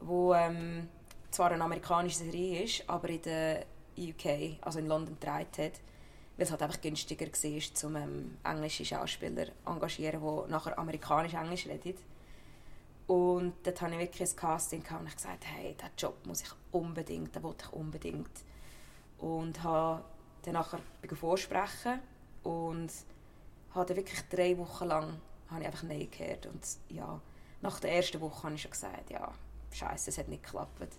die 0.00 0.32
ähm, 0.34 0.88
zwar 1.34 1.50
eine 1.50 1.64
amerikanische 1.64 2.18
Serie 2.18 2.62
ist, 2.62 2.88
aber 2.88 3.08
in 3.08 3.22
der 3.22 3.66
UK, 3.98 4.58
also 4.60 4.78
in 4.78 4.86
London, 4.86 5.16
gedreht 5.18 5.58
hat, 5.58 5.80
weil 6.36 6.44
es 6.44 6.50
halt 6.50 6.62
einfach 6.62 6.80
günstiger 6.80 7.26
war, 7.26 7.88
um 7.88 7.96
ähm, 7.96 8.38
englische 8.44 8.84
Schauspieler 8.84 9.46
zu 9.46 9.52
engagieren, 9.66 10.20
die 10.20 10.50
nachher 10.50 10.78
amerikanisch-englisch 10.78 11.66
reden. 11.66 11.98
Und 13.06 13.54
dort 13.64 13.80
hatte 13.82 13.94
ich 13.94 14.00
wirklich 14.00 14.30
ein 14.30 14.36
Casting 14.36 14.84
und 14.98 15.08
ich 15.08 15.16
gesagt, 15.16 15.44
hey, 15.44 15.74
diesen 15.74 15.92
Job 15.98 16.26
muss 16.26 16.42
ich 16.42 16.50
unbedingt, 16.72 17.34
den 17.34 17.42
will 17.42 17.54
ich 17.60 17.72
unbedingt. 17.72 18.30
Und 19.18 19.62
habe 19.62 20.04
dann 20.42 20.54
nachher 20.54 20.80
vorsprechen 21.14 22.00
und 22.42 22.90
habe 23.74 23.96
wirklich 23.96 24.20
drei 24.30 24.56
Wochen 24.56 24.86
lang 24.86 25.20
habe 25.50 25.60
ich 25.60 25.66
einfach 25.66 25.82
Nein 25.82 26.08
gehört. 26.10 26.46
Und 26.46 26.66
ja, 26.88 27.20
nach 27.60 27.80
der 27.80 27.92
ersten 27.92 28.20
Woche 28.20 28.44
habe 28.44 28.54
ich 28.54 28.62
schon 28.62 28.70
gesagt, 28.70 29.10
ja, 29.10 29.32
scheiße, 29.72 30.10
es 30.10 30.18
hat 30.18 30.28
nicht 30.28 30.42
geklappt. 30.42 30.98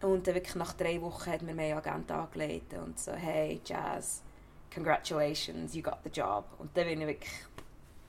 Und 0.00 0.26
dann 0.26 0.34
wirklich 0.34 0.54
nach 0.54 0.74
drei 0.74 1.00
Wochen 1.00 1.30
hat 1.30 1.42
mir 1.42 1.54
mein 1.54 1.72
Agent 1.72 2.10
angelegt 2.10 2.74
und 2.74 2.98
so, 2.98 3.12
hey, 3.12 3.60
Jazz, 3.64 4.22
congratulations, 4.72 5.74
you 5.74 5.82
got 5.82 5.98
the 6.04 6.10
job. 6.10 6.44
Und 6.58 6.76
dann 6.76 6.86
bin 6.86 7.00
ich 7.00 7.06
wirklich, 7.06 7.32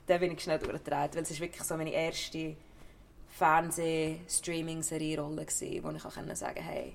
dann 0.06 0.20
bin 0.20 0.32
ich 0.32 0.40
schnell 0.40 0.58
durchgedreht, 0.58 1.16
weil 1.16 1.22
es 1.22 1.30
ist 1.30 1.40
wirklich 1.40 1.62
so 1.62 1.76
meine 1.76 1.90
erste 1.90 2.56
Fernseh-Streaming-Serie-Rolle 3.28 5.44
gewesen, 5.44 5.82
wo 5.82 5.90
ich 5.90 6.04
auch 6.04 6.12
sagen 6.12 6.28
konnte, 6.28 6.62
hey, 6.62 6.94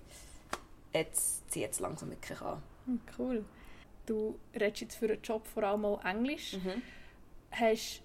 jetzt 0.94 1.52
zieht 1.52 1.72
es 1.72 1.80
langsam 1.80 2.12
wirklich 2.12 2.40
an. 2.42 2.62
Hm, 2.86 3.02
cool. 3.18 3.44
Du 4.06 4.38
redest 4.54 4.82
jetzt 4.82 4.96
für 4.96 5.08
einen 5.08 5.22
Job 5.22 5.48
vor 5.48 5.64
allem 5.64 5.86
auch 5.86 6.04
Englisch. 6.06 6.54
Mhm. 6.54 6.84
Hast 7.52 8.02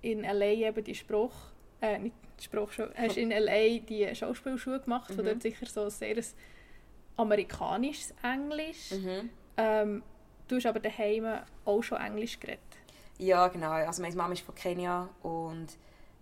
in 0.00 0.24
L.A. 0.24 0.68
eben 0.68 0.84
die 0.84 0.94
Spruch, 0.94 1.34
äh, 1.80 1.98
nicht 1.98 2.14
Spruchschule, 2.44 2.92
hast 2.96 3.16
in 3.16 3.30
L.A. 3.30 3.78
die 3.78 4.14
Schauspielschule 4.14 4.80
gemacht, 4.80 5.10
mhm. 5.10 5.18
wo 5.18 5.22
dort 5.22 5.42
sicher 5.42 5.66
so 5.66 5.88
sehr 5.88 6.16
ein 6.16 6.24
amerikanisches 7.16 8.14
Englisch. 8.22 8.92
Mhm. 8.92 9.30
Ähm, 9.56 10.02
du 10.46 10.56
hast 10.56 10.66
aber 10.66 10.80
daheim 10.80 11.40
auch 11.64 11.82
schon 11.82 11.98
Englisch 11.98 12.38
geredet. 12.38 12.60
Ja, 13.18 13.48
genau. 13.48 13.70
Also 13.70 14.02
meine 14.02 14.14
Mama 14.14 14.32
ist 14.32 14.42
von 14.42 14.54
Kenia 14.54 15.08
und 15.22 15.66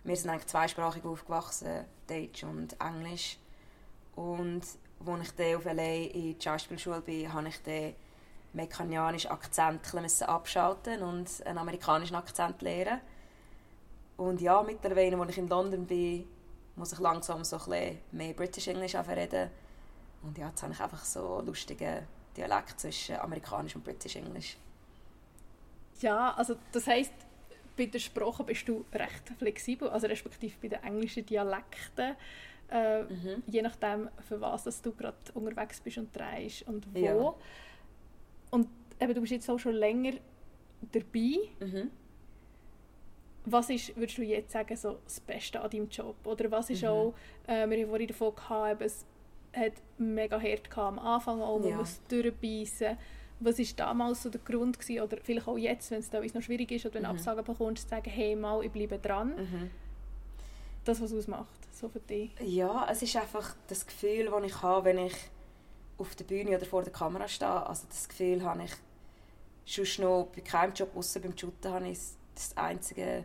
wir 0.04 0.16
sind 0.16 0.30
eigentlich 0.30 0.46
zweisprachig 0.46 1.04
aufgewachsen, 1.04 1.84
Deutsch 2.06 2.42
und 2.44 2.76
Englisch. 2.80 3.38
Und 4.14 4.62
als 5.06 5.28
ich 5.28 5.32
dann 5.32 5.56
auf 5.56 5.64
LA 5.64 5.94
in 5.94 6.38
die 6.38 6.42
Schauspielschule 6.42 7.02
bin, 7.02 7.32
habe 7.32 7.48
ich 7.48 7.62
den 7.62 7.94
mekanianischen 8.54 9.30
Akzent 9.30 9.82
abschalten 10.22 11.02
und 11.02 11.28
einen 11.44 11.58
amerikanischen 11.58 12.16
Akzent 12.16 12.62
lernen. 12.62 13.00
Und 14.16 14.40
ja, 14.40 14.62
mittlerweile, 14.62 15.16
als 15.18 15.30
ich 15.30 15.38
in 15.38 15.48
London 15.48 15.86
bin, 15.86 16.26
muss 16.76 16.92
ich 16.92 16.98
langsam 16.98 17.44
so 17.44 17.58
ein 17.70 17.98
mehr 18.12 18.32
British 18.32 18.68
English 18.68 18.94
reden. 18.94 19.50
Und 20.22 20.38
ja, 20.38 20.48
jetzt 20.48 20.62
habe 20.62 20.72
ich 20.72 20.80
einfach 20.80 21.04
so 21.04 21.42
lustige 21.44 22.02
Dialekt 22.36 22.80
zwischen 22.80 23.16
amerikanisch 23.16 23.76
und 23.76 23.84
British 23.84 24.16
English. 24.16 24.56
Ja, 26.00 26.34
also 26.34 26.56
das 26.72 26.86
heisst, 26.86 27.12
bei 27.76 27.86
der 27.86 27.98
Sprache 27.98 28.44
bist 28.44 28.68
du 28.68 28.84
recht 28.92 29.28
flexibel, 29.38 29.88
also 29.88 30.06
respektive 30.06 30.54
bei 30.60 30.68
den 30.68 30.82
englischen 30.82 31.24
Dialekten. 31.24 32.16
Äh, 32.68 33.02
mhm. 33.02 33.42
Je 33.46 33.62
nachdem, 33.62 34.08
für 34.26 34.40
was 34.40 34.64
dass 34.64 34.82
du 34.82 34.92
gerade 34.92 35.16
unterwegs 35.34 35.80
bist 35.80 35.98
und 35.98 36.14
drehst 36.14 36.66
und 36.66 36.86
wo. 36.94 36.98
Ja. 36.98 37.34
Und 38.50 38.68
eben, 39.00 39.14
du 39.14 39.20
bist 39.20 39.32
jetzt 39.32 39.48
auch 39.48 39.58
schon 39.58 39.74
länger 39.74 40.14
dabei. 40.92 41.38
Mhm. 41.60 41.90
Was 43.46 43.70
ist, 43.70 43.96
würdest 43.96 44.18
du 44.18 44.22
jetzt 44.22 44.52
sagen, 44.52 44.76
so 44.76 44.98
das 45.04 45.20
Beste 45.20 45.60
an 45.60 45.70
deinem 45.70 45.88
Job? 45.88 46.16
Oder 46.24 46.50
was 46.50 46.68
ist 46.70 46.82
mhm. 46.82 46.88
auch, 46.88 47.14
äh, 47.46 47.68
wir 47.68 47.78
haben 47.78 47.88
vorhin 47.88 48.08
davon 48.08 48.34
gehabt, 48.34 48.82
es 48.82 49.04
hat 49.54 49.72
mega 49.98 50.40
hart 50.40 50.76
am 50.76 50.98
Anfang, 50.98 51.40
auch, 51.40 51.58
man 51.58 51.70
ja. 51.70 51.76
muss 51.76 52.00
durchbeissen 52.08 52.98
was 53.40 53.58
war 53.58 53.66
damals 53.76 54.22
so 54.22 54.30
der 54.30 54.40
Grund 54.40 54.78
gewesen, 54.78 55.02
oder 55.02 55.18
vielleicht 55.22 55.46
auch 55.46 55.58
jetzt, 55.58 55.90
wenn 55.90 55.98
es 55.98 56.10
da 56.10 56.20
noch 56.20 56.42
schwierig 56.42 56.70
ist 56.72 56.86
oder 56.86 56.94
wenn 56.94 57.02
du 57.02 57.08
mhm. 57.10 57.16
Absagen 57.16 57.44
bekommst, 57.44 57.84
zu 57.84 57.88
sagen, 57.88 58.10
hey 58.10 58.34
mal, 58.34 58.64
ich 58.64 58.72
bleibe 58.72 58.98
dran. 58.98 59.36
Mhm. 59.36 59.70
Das, 60.84 61.00
was 61.00 61.12
ausmacht, 61.12 61.58
so 61.72 61.88
für 61.88 62.00
dich? 62.00 62.30
Ja, 62.40 62.86
es 62.90 63.02
ist 63.02 63.16
einfach 63.16 63.56
das 63.66 63.86
Gefühl, 63.86 64.30
das 64.30 64.44
ich 64.44 64.62
habe, 64.62 64.84
wenn 64.86 64.98
ich 64.98 65.14
auf 65.98 66.14
der 66.14 66.24
Bühne 66.24 66.56
oder 66.56 66.64
vor 66.64 66.82
der 66.82 66.92
Kamera 66.92 67.26
stehe. 67.26 67.66
Also 67.66 67.86
das 67.88 68.08
Gefühl 68.08 68.42
habe 68.44 68.62
ich 68.64 69.84
schon 69.84 70.04
noch 70.04 70.28
bei 70.34 70.42
keinem 70.42 70.72
Job, 70.74 70.90
außer 70.94 71.20
beim 71.20 71.36
Shooten, 71.36 71.72
habe 71.72 71.88
ich 71.88 71.98
das 72.34 72.56
einzige 72.56 73.24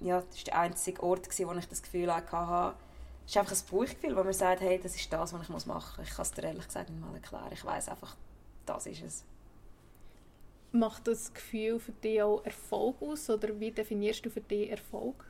ja, 0.00 0.20
das 0.20 0.36
war 0.38 0.44
der 0.44 0.58
einzige 0.58 1.02
Ort, 1.02 1.26
wo 1.26 1.52
ich 1.52 1.68
das 1.68 1.82
Gefühl 1.82 2.14
hatte, 2.14 2.76
es 3.24 3.32
ist 3.32 3.36
einfach 3.38 3.56
ein 3.56 3.70
Bauchgefühl, 3.70 4.16
wo 4.16 4.22
man 4.22 4.32
sagt, 4.32 4.60
hey, 4.60 4.78
das 4.80 4.94
ist 4.94 5.12
das, 5.12 5.32
was 5.32 5.42
ich 5.42 5.48
machen 5.48 5.72
muss. 5.96 6.08
Ich 6.08 6.14
kann 6.14 6.22
es 6.22 6.30
dir 6.30 6.44
ehrlich 6.44 6.66
gesagt 6.66 6.90
nicht 6.90 7.00
mal 7.00 7.12
erklären. 7.14 7.50
Ich 7.50 7.64
weiß 7.64 7.88
einfach, 7.88 8.16
das 8.64 8.86
ist 8.86 9.02
es. 9.02 9.24
Macht 10.70 11.08
das 11.08 11.32
Gefühl 11.34 11.80
für 11.80 11.92
dich 11.92 12.22
auch 12.22 12.44
Erfolg 12.44 13.00
aus? 13.00 13.28
Oder 13.28 13.58
wie 13.58 13.72
definierst 13.72 14.24
du 14.24 14.30
für 14.30 14.40
dich 14.40 14.70
Erfolg? 14.70 15.24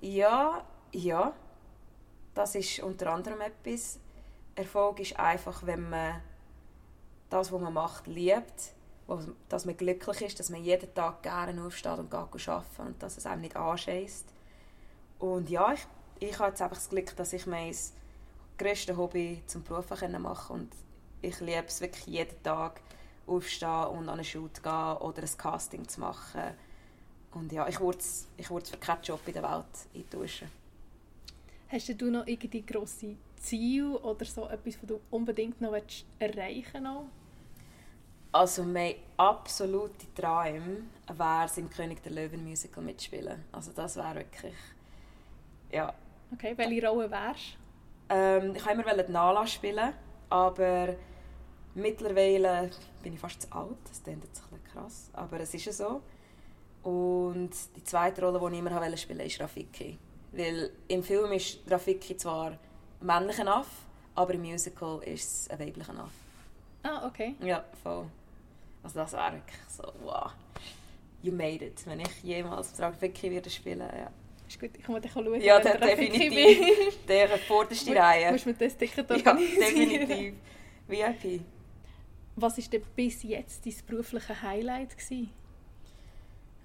Ja, 0.00 0.64
ja. 0.92 1.32
Das 2.34 2.54
ist 2.56 2.80
unter 2.80 3.12
anderem 3.12 3.40
etwas. 3.40 3.98
Erfolg 4.54 5.00
ist 5.00 5.18
einfach, 5.18 5.64
wenn 5.64 5.88
man 5.88 6.20
das, 7.30 7.50
was 7.50 7.60
man 7.60 7.72
macht, 7.72 8.06
liebt. 8.06 8.74
Dass 9.48 9.64
man 9.66 9.76
glücklich 9.76 10.22
ist, 10.22 10.40
dass 10.40 10.50
man 10.50 10.64
jeden 10.64 10.92
Tag 10.94 11.22
gerne 11.22 11.62
aufsteht 11.62 11.98
und 11.98 12.10
geht 12.10 12.48
arbeiten 12.48 12.82
und 12.86 13.02
dass 13.02 13.18
es 13.18 13.26
einem 13.26 13.42
nicht 13.42 13.56
anscheißt. 13.56 14.24
Und 15.18 15.50
ja, 15.50 15.72
ich, 15.72 15.86
ich 16.20 16.38
habe 16.38 16.50
jetzt 16.50 16.62
einfach 16.62 16.76
das 16.76 16.88
Glück, 16.88 17.14
dass 17.16 17.32
ich 17.32 17.46
mein 17.46 17.74
grösstes 18.58 18.96
Hobby 18.96 19.42
zum 19.46 19.62
Beruf 19.62 19.90
machen 19.90 20.12
kann. 20.12 20.26
Und 20.48 20.72
ich 21.22 21.40
liebe 21.40 21.66
es 21.66 21.80
wirklich 21.80 22.06
jeden 22.06 22.42
Tag 22.42 22.80
aufstehen 23.26 23.86
und 23.86 24.08
an 24.08 24.16
einen 24.16 24.24
Shoot 24.24 24.62
gehen 24.62 24.96
oder 24.98 25.22
ein 25.22 25.38
Casting 25.38 25.86
zu 25.88 26.00
machen. 26.00 26.54
Und 27.32 27.52
ja, 27.52 27.66
ich 27.68 27.80
würde 27.80 27.98
es 27.98 28.28
ich 28.36 28.46
für 28.46 28.60
keinen 28.78 29.02
Job 29.02 29.20
in 29.26 29.32
der 29.32 29.42
Welt 29.42 29.64
eintauschen. 29.94 30.48
Hast 31.68 32.00
du 32.00 32.10
noch 32.10 32.26
irgendwie 32.26 32.62
grosse 32.62 33.16
Ziele 33.36 33.98
oder 33.98 34.24
so 34.24 34.46
etwas, 34.48 34.76
was 34.80 34.88
du 34.88 35.00
unbedingt 35.10 35.60
noch 35.60 35.74
erreichen 36.18 36.84
willst? 36.84 37.23
Also 38.34 38.64
mein 38.64 38.96
absoluter 39.16 40.06
Traum 40.16 40.90
wäre 41.06 41.44
es 41.44 41.56
im 41.56 41.70
König 41.70 42.02
der 42.02 42.10
Löwen 42.10 42.42
Musical 42.44 42.82
mitspielen. 42.82 43.44
Also 43.52 43.70
das 43.72 43.94
wäre 43.94 44.16
wirklich, 44.16 44.56
ja. 45.70 45.94
Okay, 46.32 46.52
welche 46.56 46.88
Rolle 46.88 47.08
wärst 47.08 47.56
ähm, 48.08 48.56
Ich 48.56 48.66
wollte 48.66 48.90
immer 48.90 49.08
Nala 49.08 49.46
spielen, 49.46 49.92
aber 50.30 50.96
Mittlerweile 51.76 52.70
bin 53.02 53.14
ich 53.14 53.20
fast 53.20 53.42
zu 53.42 53.52
alt, 53.52 53.76
das 53.88 54.02
klingt 54.02 54.22
jetzt 54.24 54.42
ein 54.44 54.58
bisschen 54.58 54.72
krass, 54.72 55.10
aber 55.12 55.40
es 55.40 55.52
ist 55.54 55.64
ja 55.64 55.72
so. 55.72 56.02
Und 56.88 57.50
die 57.76 57.82
zweite 57.82 58.24
Rolle, 58.24 58.38
die 58.38 58.54
ich 58.54 58.58
immer 58.60 58.96
spielen 58.96 59.18
wollte, 59.18 59.32
ist 59.32 59.40
Rafiki. 59.40 59.98
Weil 60.30 60.70
im 60.86 61.02
Film 61.02 61.32
ist 61.32 61.58
Rafiki 61.68 62.16
zwar 62.16 62.50
ein 62.50 62.58
männlicher 63.00 63.46
Aff, 63.48 63.86
aber 64.14 64.34
im 64.34 64.42
Musical 64.42 65.02
ist 65.02 65.24
es 65.24 65.50
ein 65.50 65.58
weiblicher 65.58 65.98
Aff. 65.98 66.12
Ah, 66.84 67.06
okay. 67.06 67.34
Ja, 67.40 67.64
voll. 67.82 68.06
Also 68.84 69.00
das 69.00 69.12
wäre 69.14 69.32
wirklich 69.32 69.60
so, 69.68 69.82
wow, 70.02 70.30
you 71.22 71.32
made 71.32 71.64
it. 71.64 71.84
Wenn 71.86 72.00
ich 72.00 72.22
jemals 72.22 72.78
Rafiki 72.78 73.30
würde 73.30 73.50
spielen, 73.50 73.80
ja. 73.80 74.10
Ist 74.46 74.60
gut, 74.60 74.70
ich 74.78 74.86
muss 74.86 75.00
dich 75.00 75.10
schauen, 75.10 75.40
Ja, 75.40 75.58
der, 75.58 75.78
definitiv. 75.78 76.98
der 77.08 77.38
vorderste 77.38 77.96
Reihe. 77.96 78.30
Musst 78.30 78.44
du 78.44 78.50
mir 78.50 78.56
das 78.56 78.76
Ticket 78.76 79.10
organisieren? 79.10 79.60
Ja, 79.60 79.68
definitiv. 79.68 80.34
VIP. 80.86 81.40
Was 82.36 82.58
war 82.58 82.64
denn 82.70 82.82
bis 82.94 83.22
jetzt 83.22 83.64
dein 83.64 83.74
berufliche 83.86 84.42
Highlight? 84.42 84.98
Gewesen? 84.98 85.30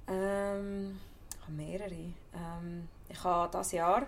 Ähm, 0.10 1.00
ich 1.32 1.42
habe 1.42 1.54
mehrere. 1.54 1.94
Ähm, 2.34 2.90
ich 3.08 3.24
habe 3.24 3.50
dieses 3.58 3.72
Jahr, 3.72 4.08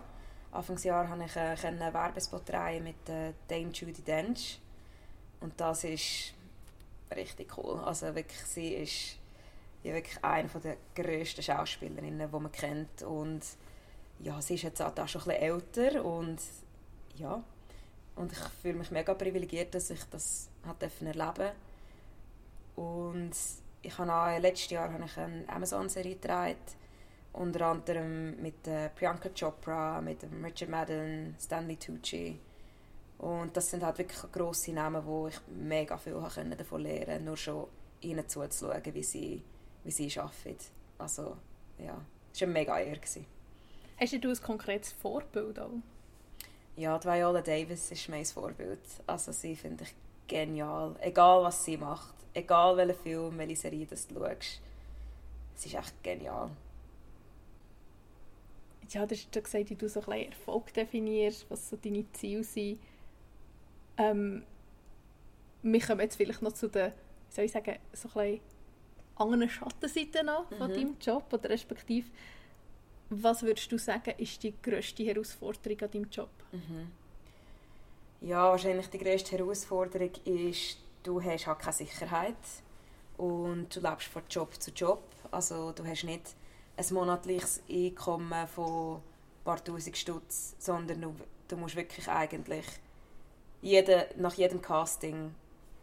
Anfangsjahr, 0.52 1.08
habe 1.08 1.24
ich 1.24 1.36
äh, 1.36 1.68
einen 1.68 1.94
Werbespot 1.94 2.50
drehen 2.50 2.84
mit 2.84 3.08
äh, 3.08 3.34
Dame 3.48 3.72
Judy 3.72 4.02
Dench. 4.02 4.60
Und 5.40 5.60
das 5.60 5.86
ist 5.86 6.34
richtig 7.16 7.58
cool. 7.58 7.80
Also 7.80 8.14
wirklich, 8.16 8.42
sie 8.42 8.74
ist 8.76 9.18
ja, 9.84 9.94
wirklich 9.94 10.24
eine 10.24 10.48
der 10.48 10.78
grössten 10.96 11.44
Schauspielerinnen, 11.44 12.30
die 12.32 12.40
man 12.40 12.52
kennt. 12.52 13.04
Und 13.04 13.42
ja, 14.20 14.42
sie 14.42 14.56
ist 14.56 14.64
jetzt 14.64 14.82
auch 14.82 15.08
schon 15.08 15.22
ein 15.22 15.28
bisschen 15.28 15.32
älter 15.32 16.06
und 16.06 16.40
ja, 17.16 17.44
und 18.16 18.32
ich 18.32 18.40
fühle 18.62 18.80
mich 18.80 18.92
mega 18.92 19.14
privilegiert, 19.14 19.74
dass 19.74 19.90
ich 19.90 20.04
das 20.06 20.50
erleben 20.66 21.14
durfte. 21.18 21.54
Und 22.76 23.32
ich 23.82 23.98
habe 23.98 24.14
auch, 24.14 24.40
letztes 24.40 24.70
Jahr 24.72 24.92
habe 24.92 25.06
ich 25.06 25.18
eine 25.18 25.44
Amazon-Serie 25.48 26.16
gedreht, 26.16 26.58
unter 27.34 27.68
anderem 27.68 28.42
mit 28.42 28.68
äh, 28.68 28.90
Priyanka 28.90 29.30
Chopra, 29.30 30.02
mit 30.02 30.26
Richard 30.44 30.70
Madden, 30.70 31.36
Stanley 31.40 31.78
Tucci. 31.78 32.40
Und 33.22 33.56
das 33.56 33.70
sind 33.70 33.84
halt 33.84 34.00
wirklich 34.00 34.20
grosse 34.32 34.74
Namen, 34.74 35.06
wo 35.06 35.28
ich 35.28 35.40
mega 35.48 35.96
viel 35.98 36.14
davon 36.14 36.82
lernen 36.82 37.08
konnte, 37.08 37.24
nur 37.24 37.38
schon 37.38 37.68
ihnen 38.02 38.28
zuzuschauen, 38.28 38.82
wie 38.96 39.04
sie, 39.04 39.44
wie 39.84 39.92
sie 39.92 40.20
arbeiten. 40.20 40.58
Also, 40.98 41.38
ja, 41.78 42.02
es 42.34 42.42
war 42.42 42.48
eine 42.48 42.54
mega 42.54 42.80
Ehre. 42.80 43.00
Hast 44.00 44.14
du 44.14 44.30
ein 44.30 44.42
konkretes 44.42 44.92
Vorbild 44.94 45.60
auch? 45.60 45.70
Ja, 46.76 46.98
die 46.98 47.08
Viola 47.08 47.42
Davis 47.42 47.92
ist 47.92 48.10
mein 48.10 48.26
Vorbild. 48.26 48.80
Also 49.06 49.32
sie 49.32 49.56
finde 49.56 49.84
ich 49.84 49.94
genial. 50.28 50.96
Egal 51.00 51.44
was 51.44 51.64
sie 51.64 51.78
macht, 51.78 52.16
egal 52.34 52.76
welchen 52.78 52.96
Film, 53.04 53.38
welche 53.38 53.56
Serie 53.56 53.86
du 53.86 53.96
schaust. 53.96 54.62
Sie 55.54 55.70
ist 55.70 55.76
echt 55.76 56.04
genial. 56.04 56.50
Ja, 58.90 59.06
du 59.06 59.14
hast 59.14 59.32
gesagt, 59.32 59.70
wie 59.70 59.76
du 59.76 59.88
so 59.88 60.02
ein 60.08 60.32
Erfolg 60.32 60.74
definierst, 60.74 61.46
was 61.50 61.70
so 61.70 61.78
deine 61.78 62.12
Ziele 62.14 62.44
sind. 62.44 62.80
Ähm, 64.02 64.44
wir 65.64 65.82
kommen 65.82 66.02
jetzt 66.02 66.16
vielleicht 66.16 66.42
noch 66.42 66.54
zu 66.54 66.68
den, 66.68 66.92
wie 66.92 67.34
soll 67.34 67.46
ich 67.46 67.52
sagen, 67.52 67.78
so 67.94 68.10
ein 68.20 68.40
anderen 69.16 69.50
Schattenseiten 69.50 70.28
an 70.30 70.46
von 70.58 70.70
mhm. 70.70 70.74
deinem 70.74 70.98
Job 71.00 71.32
oder 71.32 71.50
respektive 71.50 72.08
was 73.12 73.44
würdest 73.44 73.72
du 73.72 73.78
sagen, 73.78 74.14
ist 74.18 74.42
die 74.42 74.54
grösste 74.62 75.04
Herausforderung 75.04 75.82
an 75.82 75.92
deinem 75.92 76.10
Job? 76.10 76.30
Mhm. 76.54 76.92
Ja, 78.22 78.50
wahrscheinlich 78.50 78.88
die 78.88 79.00
grösste 79.00 79.38
Herausforderung 79.38 80.12
ist, 80.24 80.78
du 81.04 81.22
hast 81.22 81.46
halt 81.46 81.60
keine 81.60 81.74
Sicherheit 81.74 82.36
und 83.18 83.76
du 83.76 83.82
lebst 83.82 84.08
von 84.08 84.24
Job 84.30 84.54
zu 84.62 84.72
Job. 84.72 85.04
Also 85.30 85.74
du 85.74 85.86
hast 85.86 86.06
nicht 86.06 86.36
ein 86.78 86.86
monatliches 86.94 87.62
Einkommen 87.70 88.48
von 88.48 88.96
ein 88.96 89.44
paar 89.44 89.64
tausend 89.64 89.98
Stutz, 89.98 90.56
sondern 90.58 91.02
du, 91.02 91.16
du 91.50 91.58
musst 91.58 91.76
wirklich 91.76 92.08
eigentlich 92.08 92.66
jede, 93.62 94.08
nach 94.18 94.34
jedem 94.34 94.62
Casting 94.62 95.34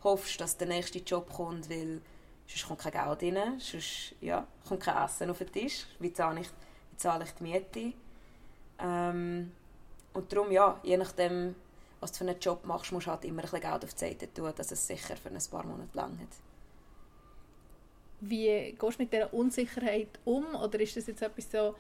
hoffst, 0.03 0.41
dass 0.41 0.57
der 0.57 0.69
nächste 0.69 0.99
Job 0.99 1.33
kommt, 1.33 1.69
weil 1.71 2.01
sonst 2.47 2.67
kommt 2.67 2.81
kein 2.81 2.93
Geld 2.93 3.37
rein, 3.37 3.61
sonst 3.61 4.15
ja, 4.21 4.47
kommt 4.67 4.83
kein 4.83 5.05
Essen 5.05 5.31
auf 5.31 5.39
den 5.39 5.53
Tisch. 5.53 5.87
Wie 5.99 6.13
zahle 6.13 6.41
ich 6.41 6.49
zahle 6.99 7.25
ich 7.25 7.31
die 7.33 7.43
Miete. 7.43 7.93
Ähm, 8.79 9.53
und 10.13 10.33
darum, 10.33 10.53
ja, 10.53 10.79
je 10.83 10.97
nachdem, 10.97 11.55
was 12.01 12.13
du 12.13 12.19
für 12.19 12.25
einen 12.25 12.41
Job 12.41 12.65
machst, 12.65 12.93
musst 12.93 13.07
du 13.07 13.11
halt 13.11 13.25
immer 13.25 13.43
ein 13.43 13.43
bisschen 13.43 13.61
Geld 13.61 13.85
auf 13.85 13.95
die 13.95 13.99
Seite 13.99 14.33
tun, 14.33 14.53
dass 14.55 14.71
es 14.71 14.87
sicher 14.87 15.17
für 15.17 15.31
ein 15.31 15.39
paar 15.51 15.65
Monate 15.65 15.97
lang 15.97 16.19
hat. 16.19 16.29
Wie 18.21 18.73
gehst 18.73 18.99
du 18.99 19.03
mit 19.03 19.13
dieser 19.13 19.33
Unsicherheit 19.33 20.19
um? 20.25 20.55
Oder 20.55 20.81
ist 20.81 20.97
das 20.97 21.07
jetzt 21.07 21.23
etwas 21.23 21.51
so, 21.51 21.77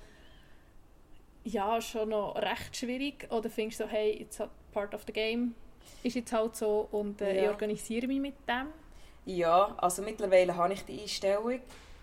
ja, 1.44 1.80
schon 1.80 2.11
noch 2.11 2.37
recht 2.37 2.76
schwierig? 2.76 3.26
Oder 3.30 3.50
findest 3.50 3.80
du 3.80 3.84
so, 3.84 3.90
hey, 3.90 4.12
it's 4.12 4.40
part 4.72 4.94
of 4.94 5.02
the 5.06 5.12
game, 5.12 5.54
ist 6.02 6.16
jetzt 6.16 6.32
halt 6.32 6.56
so 6.56 6.88
und 6.90 7.20
äh, 7.20 7.36
ja. 7.36 7.42
ich 7.42 7.48
organisiere 7.48 8.06
mich 8.06 8.20
mit 8.20 8.34
dem? 8.48 8.68
Ja, 9.24 9.74
also 9.76 10.02
mittlerweile 10.02 10.56
habe 10.56 10.72
ich 10.72 10.84
die 10.84 11.00
Einstellung. 11.02 11.60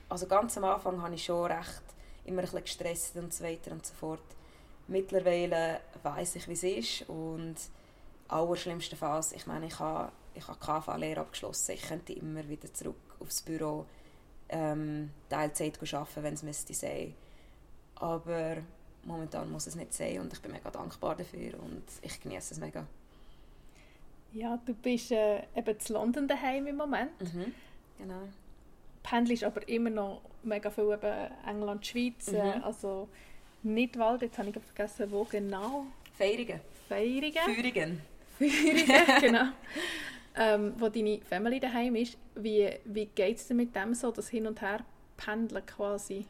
Also 0.09 0.27
ganz 0.27 0.57
am 0.57 0.65
Anfang 0.65 1.01
habe 1.01 1.15
ich 1.15 1.25
schon 1.25 1.51
recht 1.51 1.83
immer 2.25 2.41
ein 2.41 2.45
bisschen 2.45 2.63
gestresst 2.63 3.15
und 3.15 3.33
so 3.33 3.43
weiter 3.43 3.71
und 3.71 3.85
so 3.85 3.93
fort. 3.93 4.21
Mittlerweile 4.87 5.79
weiß 6.03 6.35
ich, 6.35 6.47
wie 6.47 6.53
es 6.53 6.63
ist 6.63 7.09
und 7.09 7.55
allerschlimmste 8.27 8.95
Phase, 8.95 9.35
ich 9.35 9.47
meine, 9.47 9.67
ich 9.67 9.79
habe, 9.79 10.11
ich 10.33 10.47
habe 10.47 10.59
KV-Lehre 10.59 11.21
abgeschlossen, 11.21 11.71
ich 11.71 11.83
könnte 11.83 12.13
immer 12.13 12.47
wieder 12.47 12.71
zurück 12.73 12.95
aufs 13.19 13.41
Büro 13.41 13.85
ähm, 14.49 15.11
Teilzeit 15.29 15.79
arbeiten, 15.81 16.23
wenn 16.23 16.33
es 16.33 16.43
müsste 16.43 16.73
sein. 16.73 17.15
Aber 17.95 18.57
momentan 19.03 19.51
muss 19.51 19.67
es 19.67 19.75
nicht 19.75 19.93
sein 19.93 20.19
und 20.19 20.33
ich 20.33 20.41
bin 20.41 20.51
mega 20.51 20.69
dankbar 20.69 21.15
dafür 21.15 21.59
und 21.59 21.83
ich 22.01 22.19
genieße 22.19 22.53
es 22.53 22.59
mega. 22.59 22.85
Ja, 24.35 24.59
du 24.65 24.73
bist 24.73 25.11
äh, 25.11 25.43
eben 25.55 25.79
zu 25.79 25.93
London 25.93 26.27
daheim 26.27 26.67
im 26.67 26.75
Moment. 26.75 27.21
Mhm, 27.21 27.53
genau. 27.97 28.27
Pendelst 29.01 29.45
aber 29.45 29.67
immer 29.69 29.89
noch 29.89 30.21
mega 30.43 30.69
viel 30.69 30.91
eben 30.91 31.31
England, 31.47 31.87
Schweiz, 31.87 32.31
mhm. 32.31 32.35
Äh, 32.35 32.59
also 32.61 33.07
nicht 33.63 33.97
Wald, 33.97 34.23
jetzt 34.23 34.37
habe 34.37 34.49
ich 34.49 34.55
vergessen, 34.55 35.09
wo 35.09 35.23
genau. 35.23 35.85
Feirigen. 36.17 36.59
Feirigen. 36.89 37.41
Führigen, 37.45 38.01
genau. 39.21 39.45
ähm, 40.35 40.73
wo 40.79 40.89
deine 40.89 41.21
Family 41.21 41.61
daheim 41.61 41.95
ist. 41.95 42.17
Wie, 42.35 42.69
wie 42.83 43.05
geht 43.05 43.37
es 43.37 43.47
dir 43.47 43.53
mit 43.53 43.73
dem 43.73 43.93
so, 43.93 44.11
das 44.11 44.27
Hin- 44.27 44.47
und 44.47 44.61
Her 44.61 44.83
pendeln 45.15 45.65
quasi? 45.65 46.25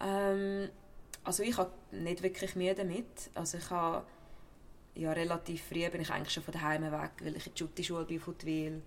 Ähm, 0.00 0.70
also 1.22 1.42
ich 1.42 1.58
habe 1.58 1.70
nicht 1.90 2.22
wirklich 2.22 2.56
Mühe 2.56 2.74
damit. 2.74 3.04
Also 3.34 3.58
ich 3.58 3.68
habe 3.68 4.06
ja, 4.94 5.12
relativ 5.12 5.62
früh 5.64 5.88
bin 5.88 6.02
ich 6.02 6.10
eigentlich 6.10 6.32
schon 6.32 6.42
von 6.42 6.52
daheim 6.52 6.82
weg, 6.82 7.12
weil 7.20 7.36
ich 7.36 7.46
in 7.46 7.68
die 7.76 7.84
Schule 7.84 8.04
bin 8.04 8.20
von 8.20 8.36
Twil. 8.38 8.82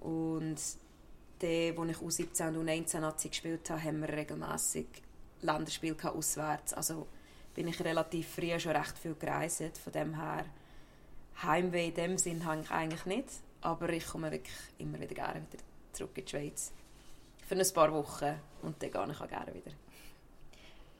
Und 0.00 0.56
dann, 1.38 1.78
als 1.78 1.90
ich 1.90 2.26
U17 2.26 2.48
und 2.48 2.68
U19 2.68 3.00
Nazi 3.00 3.28
gespielt 3.28 3.70
habe, 3.70 3.82
haben 3.82 4.00
wir 4.00 4.08
regelmässig 4.08 4.86
Länderspiele 5.40 5.96
auswärts. 6.12 6.74
Also 6.74 7.06
bin 7.54 7.68
ich 7.68 7.82
relativ 7.82 8.28
früh 8.28 8.58
schon 8.60 8.76
recht 8.76 8.98
viel 8.98 9.14
gereist. 9.14 9.78
Von 9.78 9.92
dem 9.92 10.14
her 10.20 10.44
Heimweh 11.42 11.88
in 11.88 11.94
dem 11.94 12.18
Sinn 12.18 12.44
habe 12.44 12.60
ich 12.60 12.70
eigentlich 12.70 13.06
nicht. 13.06 13.28
Aber 13.62 13.88
ich 13.90 14.06
komme 14.06 14.30
wirklich 14.30 14.56
immer 14.78 15.00
wieder 15.00 15.14
gerne 15.14 15.42
wieder 15.50 15.62
zurück 15.92 16.16
in 16.16 16.24
die 16.24 16.30
Schweiz. 16.30 16.72
Für 17.46 17.56
ein 17.56 17.72
paar 17.74 17.92
Wochen 17.92 18.38
und 18.62 18.82
dann 18.82 18.90
gehe 18.90 19.10
ich 19.10 19.20
auch 19.20 19.28
gerne 19.28 19.54
wieder. 19.54 19.72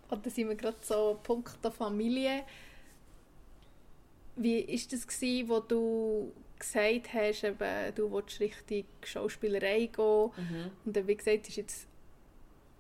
Und 0.09 0.27
da 0.27 0.31
sind 0.31 0.49
wir 0.49 0.57
gerade 0.57 0.79
so 0.83 1.19
Punkt 1.23 1.63
der 1.63 1.71
Familie. 1.71 2.45
Wie 4.43 4.67
war 4.67 4.81
das, 4.91 5.07
gewesen, 5.07 5.49
wo 5.49 5.61
du 5.61 6.33
gesagt 6.59 7.13
hast, 7.13 7.45
eben, 7.45 7.95
du 7.95 8.11
willst 8.13 8.41
richtig 8.41 8.87
Schauspielerei 9.03 9.87
gehen. 9.87 10.31
Mhm. 10.37 10.71
Und 10.85 10.97
dann, 10.97 11.07
wie 11.07 11.17
gesagt, 11.17 11.49
ist 11.49 11.57
jetzt, 11.57 11.87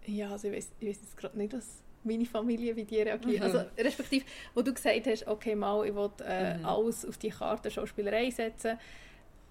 ja, 0.07 0.31
also 0.31 0.49
ich 0.49 0.57
weiß, 0.57 0.71
jetzt 0.81 1.17
gerade 1.17 1.37
nicht, 1.37 1.53
was 1.53 1.83
meine 2.05 2.25
Familie 2.25 2.77
wie 2.77 2.85
die 2.85 3.03
reagiert. 3.03 3.41
Mhm. 3.41 3.43
Also 3.43 3.65
respektive, 3.79 4.25
wo 4.55 4.63
du 4.63 4.73
gesagt 4.73 5.07
hast, 5.07 5.27
okay, 5.27 5.55
mal, 5.55 5.87
ich 5.87 5.95
will 5.95 6.11
äh, 6.25 6.59
mhm. 6.59 6.65
alles 6.65 7.05
auf 7.05 7.19
die 7.19 7.31
Karte 7.31 7.71
Schauspielerei 7.71 8.31
setzen. 8.31 8.79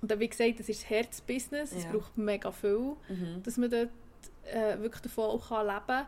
Und 0.01 0.09
dann, 0.09 0.19
wie 0.19 0.29
gesagt, 0.29 0.59
das 0.59 0.69
ist 0.69 0.89
Herzbusiness, 0.89 1.73
es 1.73 1.83
ja. 1.83 1.91
braucht 1.91 2.17
mega 2.17 2.51
viel, 2.51 2.95
mhm. 3.09 3.43
dass 3.43 3.57
man 3.57 3.69
dort 3.69 3.89
äh, 4.45 4.79
wirklich 4.79 5.01
davon 5.01 5.25
auch 5.25 5.51
leben 5.61 5.85
kann. 5.85 6.07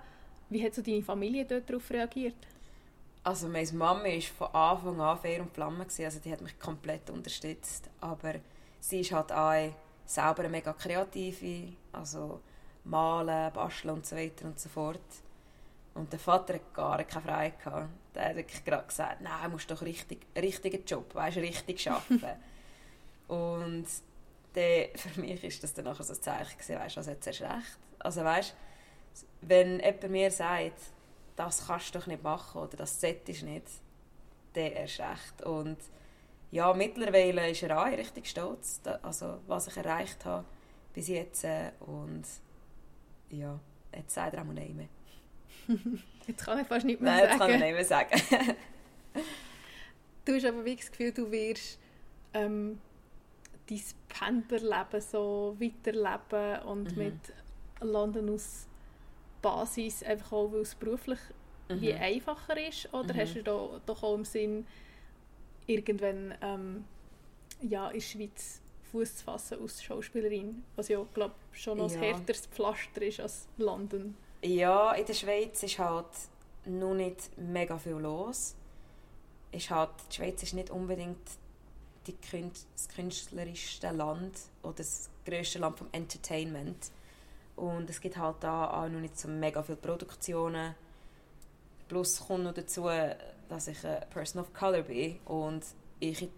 Wie 0.50 0.64
hat 0.64 0.74
so 0.74 0.82
deine 0.82 1.02
Familie 1.02 1.46
dort 1.46 1.70
darauf 1.70 1.90
reagiert? 1.92 2.36
Also 3.24 3.48
meine 3.48 3.72
Mama 3.74 4.04
war 4.04 4.22
von 4.22 4.48
Anfang 4.56 5.02
an 5.02 5.20
fair 5.20 5.42
und 5.42 5.54
Flamme, 5.54 5.86
also 5.86 6.20
die 6.20 6.32
hat 6.32 6.42
mich 6.42 6.60
komplett 6.60 7.10
unterstützt. 7.10 7.90
Aber 8.00 8.36
sie 8.80 9.02
ist 9.02 9.12
halt 9.12 9.32
auch 9.32 9.72
selber 10.06 10.40
eine 10.40 10.50
mega 10.50 10.74
kreative, 10.74 11.74
also 11.92 12.42
malen, 12.84 13.54
basteln 13.54 13.94
und 13.96 14.06
so 14.06 14.16
weiter 14.16 14.46
und 14.46 14.60
so 14.60 14.70
fort. 14.70 15.00
Und 15.94 16.12
der 16.12 16.20
Vater 16.20 16.56
hat 16.56 16.74
gar 16.74 17.04
keine 17.04 17.26
Freiheit 17.26 17.60
gehabt. 17.60 17.90
Der 18.16 18.30
hat 18.30 18.36
wirklich 18.36 18.66
gerade 18.66 18.88
gesagt, 18.88 19.22
nein, 19.22 19.44
du 19.44 19.50
musst 19.52 19.70
doch 19.70 19.82
richtig, 19.82 20.26
richtigen 20.36 20.84
Job, 20.86 21.14
weißt, 21.14 21.38
richtig 21.38 21.90
arbeiten. 21.90 22.40
und 23.28 23.86
dann, 24.54 24.86
für 24.96 25.22
mich 25.22 25.44
ist 25.44 25.64
das 25.64 25.74
dann 25.74 25.86
nachher 25.86 26.04
so 26.04 26.14
ein 26.14 26.22
Zeichen 26.22 26.58
gewesen, 26.58 26.80
weißt, 26.80 26.98
also 26.98 27.12
jetzt 27.12 27.28
erst 27.28 27.42
recht. 27.42 27.78
Also 28.00 28.24
weißt, 28.24 28.56
wenn 29.42 29.80
jemand 29.80 30.10
mir 30.10 30.32
sagt, 30.32 30.80
das 31.36 31.68
kannst 31.68 31.94
du 31.94 32.00
doch 32.00 32.08
nicht 32.08 32.24
machen 32.24 32.62
oder 32.62 32.78
das 32.78 33.00
solltest 33.00 33.44
nicht, 33.44 33.66
dann 34.54 34.72
erst 34.72 35.00
recht. 35.00 35.42
Und 35.46 35.78
ja, 36.52 36.74
mittlerweile 36.74 37.50
ist 37.50 37.64
er 37.64 37.80
auch 37.82 37.86
richtig 37.86 38.28
stolz, 38.30 38.82
also 39.02 39.40
was 39.48 39.68
ich 39.68 39.78
erreicht 39.78 40.26
habe 40.26 40.46
bis 40.94 41.08
jetzt. 41.08 41.44
Äh, 41.46 41.72
und 41.80 42.24
ja, 43.30 43.60
jetzt 43.96 44.14
sagt 44.14 44.34
er 44.36 44.42
auch 44.42 44.46
nicht 44.46 44.76
mehr. 44.76 44.90
jetzt 46.28 46.44
kann 46.46 46.60
ich 46.60 46.68
fast 46.68 46.86
nicht 46.86 47.00
mehr 47.00 47.12
Nein, 47.12 47.20
sagen. 47.22 47.32
jetzt 47.32 47.40
kann 47.40 47.52
ich 47.52 47.62
nicht 47.62 47.74
mehr 47.74 47.86
sagen. 47.86 48.46
du 50.26 50.36
hast 50.36 50.46
aber 50.46 50.58
wirklich 50.66 50.82
das 50.82 50.92
Gefühl, 50.92 51.12
du 51.14 51.32
wirst 51.32 51.80
ähm, 52.34 52.80
dein 53.70 53.82
Pendlerleben 54.10 55.02
so 55.02 55.56
weiterleben 55.60 56.62
und 56.64 56.92
Mhm. 56.98 57.04
mit 57.04 57.34
London 57.80 58.30
aus 58.34 58.68
Basis, 59.42 60.04
einfach 60.04 60.32
auch, 60.34 60.52
weil 60.52 60.62
es 60.62 60.76
beruflich 60.76 61.20
Mhm. 61.70 61.82
wie 61.82 61.94
einfacher 61.94 62.68
ist? 62.68 62.94
Oder 62.94 63.14
Mhm. 63.14 63.18
hast 63.20 63.36
du 63.36 63.44
da 63.44 63.82
doch 63.86 64.04
auch 64.04 64.16
im 64.16 64.26
Sinn, 64.26 64.66
irgendwann 65.68 66.34
ähm, 66.42 66.86
ja, 67.62 67.88
in 67.90 67.94
der 68.00 68.02
Schweiz 68.06 68.62
Fuß 68.92 69.18
zu 69.18 69.24
fassen 69.24 69.62
als 69.62 69.82
Schauspielerin? 69.84 70.64
Was 70.76 70.90
ja, 70.90 71.06
glaube 71.14 71.36
schon 71.52 71.78
noch 71.78 71.86
ein 71.86 71.94
Ja. 71.94 72.02
härteres 72.02 72.48
Pflaster 72.48 73.02
ist 73.02 73.20
als 73.20 73.48
London. 73.58 74.16
Ja, 74.44 74.94
in 74.94 75.06
der 75.06 75.14
Schweiz 75.14 75.64
ist 75.64 75.80
halt 75.80 76.08
noch 76.66 76.94
nicht 76.94 77.38
mega 77.38 77.78
viel 77.78 77.94
los. 77.94 78.56
Ist 79.52 79.70
halt, 79.70 79.92
die 80.12 80.16
Schweiz 80.16 80.44
ist 80.44 80.54
nicht 80.54 80.70
unbedingt 80.72 81.20
die 82.08 82.16
Künst, 82.16 82.68
das 82.74 82.90
künstlerischste 82.90 83.92
Land 83.92 84.34
oder 84.64 84.74
das 84.78 85.10
grösste 85.26 85.60
Land 85.60 85.78
vom 85.78 85.88
Entertainment. 85.92 86.90
Und 87.56 87.90
es 87.90 88.02
gibt 88.02 88.18
halt 88.18 88.38
da 88.42 88.70
auch 88.70 88.90
noch 88.90 89.00
nicht 89.00 89.20
so 89.20 89.28
mega 89.28 89.62
viele 89.62 89.78
Produktionen. 89.78 90.76
Plus 91.88 92.26
kommt 92.26 92.44
noch 92.46 92.54
dazu, 92.54 92.88
dass 93.50 93.68
ich 93.68 93.86
eine 93.86 94.06
Person 94.10 94.42
of 94.42 94.54
Color 94.54 94.84
bin 94.84 95.20
und 95.26 95.64
ich 96.00 96.30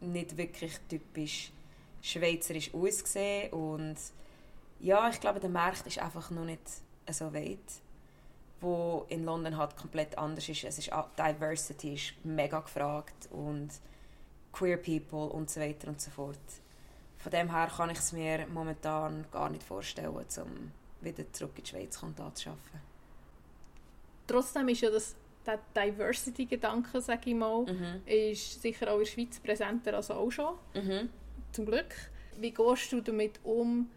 nicht 0.00 0.36
wirklich 0.36 0.78
typisch 0.88 1.52
schweizerisch 2.00 2.72
aussehe. 2.74 3.50
Und 3.50 3.96
ja, 4.80 5.08
ich 5.08 5.20
glaube, 5.20 5.40
der 5.40 5.50
Markt 5.50 5.86
ist 5.86 5.98
einfach 5.98 6.30
noch 6.30 6.44
nicht 6.44 6.62
so 7.10 7.32
weit, 7.34 7.58
wo 8.60 9.06
in 9.08 9.24
London 9.24 9.56
halt 9.56 9.76
komplett 9.76 10.16
anders 10.18 10.48
ist. 10.48 10.64
Es 10.64 10.78
ist 10.78 10.90
Diversity 11.18 11.94
ist 11.94 12.14
mega 12.24 12.60
gefragt 12.60 13.28
und 13.30 13.70
queer 14.52 14.76
people 14.76 15.26
und 15.30 15.50
so 15.50 15.60
weiter 15.60 15.88
und 15.88 16.00
so 16.00 16.10
fort. 16.10 16.38
Von 17.22 17.30
dem 17.32 17.50
her 17.54 17.70
kann 17.76 17.90
ich 17.90 17.98
es 17.98 18.12
mir 18.12 18.46
momentan 18.48 19.24
gar 19.30 19.48
nicht 19.48 19.62
vorstellen, 19.62 20.08
um 20.08 20.72
wieder 21.00 21.30
zurück 21.32 21.52
in 21.56 21.64
die 21.64 21.70
Schweiz 21.70 21.96
zu 21.98 22.06
arbeiten. 22.06 22.58
Trotzdem 24.26 24.68
ist 24.68 24.80
ja 24.80 24.90
das, 24.90 25.14
der 25.46 25.58
Diversity-Gedanke, 25.76 27.00
sage 27.00 27.30
ich 27.30 27.34
mal, 27.36 27.64
Mhm. 27.64 28.02
ist 28.06 28.62
sicher 28.62 28.88
auch 28.90 28.94
in 28.98 29.04
der 29.04 29.10
Schweiz 29.10 29.38
präsenter 29.40 29.94
als 29.94 30.10
auch 30.10 30.30
schon. 30.30 30.54
Mhm. 30.74 31.08
zum 31.52 31.66
Glück. 31.66 31.94
Wie 32.38 32.50
gehst 32.50 32.90
du 32.92 33.02
damit 33.02 33.38
um, 33.44 33.90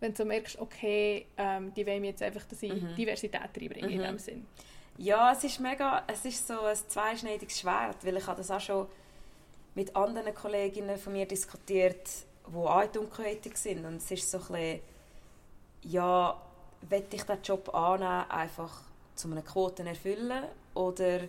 wenn 0.00 0.14
du 0.14 0.24
merkst, 0.24 0.58
okay, 0.58 1.26
ähm, 1.36 1.74
die 1.74 1.86
wollen 1.86 2.02
jetzt 2.04 2.22
einfach, 2.22 2.44
dass 2.44 2.62
ich 2.62 2.72
Mhm. 2.72 2.94
Diversität 2.96 3.42
reinbringe 3.42 3.90
in 3.92 3.98
Mhm. 3.98 4.04
dem 4.04 4.18
Sinn? 4.18 4.46
Ja, 4.96 5.32
es 5.32 5.44
ist 5.44 5.60
mega, 5.60 6.02
es 6.06 6.24
ist 6.24 6.46
so 6.48 6.58
ein 6.62 6.74
zweischneidiges 6.74 7.60
Schwert, 7.60 8.04
weil 8.06 8.16
ich 8.16 8.26
habe 8.26 8.38
das 8.38 8.50
auch 8.50 8.60
schon 8.60 8.86
mit 9.74 9.94
anderen 9.94 10.34
Kolleginnen 10.34 10.96
von 10.96 11.12
mir 11.12 11.26
diskutiert, 11.26 12.08
die 12.50 12.56
auch 12.56 12.86
dunkelhäutig 12.86 13.56
sind 13.56 13.84
und 13.84 13.96
es 13.96 14.10
ist 14.10 14.30
so 14.30 14.38
ein 14.38 14.44
bisschen, 14.46 14.80
ja, 15.82 16.40
will 16.82 17.04
ich 17.10 17.22
diesen 17.22 17.42
Job 17.42 17.74
annehmen, 17.74 18.30
einfach 18.30 18.82
zu 19.14 19.30
einer 19.30 19.42
Quote 19.42 19.82
erfüllen 19.84 20.44
oder 20.74 21.20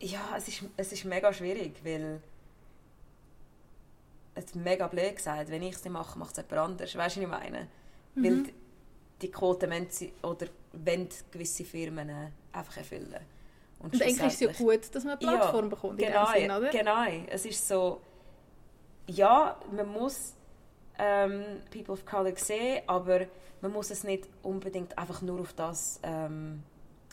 ja, 0.00 0.20
es 0.36 0.48
ist, 0.48 0.62
es 0.76 0.92
ist 0.92 1.04
mega 1.04 1.32
schwierig, 1.32 1.74
weil 1.84 2.20
es 4.34 4.54
mega 4.54 4.86
blöd 4.86 5.16
gesagt, 5.16 5.50
wenn 5.50 5.62
ich 5.62 5.74
es 5.74 5.84
nicht 5.84 5.92
mache, 5.92 6.18
macht 6.18 6.38
es 6.38 6.44
jemand 6.48 6.70
anderes, 6.70 6.94
weißt 6.96 7.16
du, 7.16 7.20
was 7.20 7.24
ich 7.24 7.28
meine? 7.28 7.66
Weil 8.14 8.30
Mhm. 8.32 8.44
die- 8.44 8.54
die 9.22 9.30
Quote 9.32 9.68
wollen 9.68 9.86
sie, 9.90 10.12
oder 10.22 10.46
wollen 10.72 11.08
gewisse 11.32 11.64
Firmen 11.64 12.32
einfach 12.52 12.76
erfüllen. 12.76 13.18
Und 13.80 13.94
eigentlich 13.94 14.18
ist 14.20 14.34
es 14.34 14.40
ja 14.40 14.52
gut, 14.52 14.94
dass 14.94 15.04
man 15.04 15.18
eine 15.18 15.20
Plattform 15.20 15.64
Ja, 15.64 15.70
bekommt 15.70 16.00
in 16.00 16.06
Genau, 16.08 16.26
Sinn, 16.32 16.50
oder? 16.50 16.70
genau. 16.70 17.04
Es 17.28 17.44
ist 17.44 17.66
so, 17.66 18.00
ja, 19.08 19.58
man 19.74 19.88
muss 19.88 20.34
ähm, 20.98 21.42
People 21.70 21.94
of 21.94 22.04
Color 22.04 22.36
sehen, 22.36 22.82
aber 22.86 23.26
man 23.60 23.72
muss 23.72 23.90
es 23.90 24.04
nicht 24.04 24.28
unbedingt 24.42 24.96
einfach 24.96 25.22
nur 25.22 25.40
auf 25.40 25.52
das 25.54 25.98
ähm, 26.02 26.62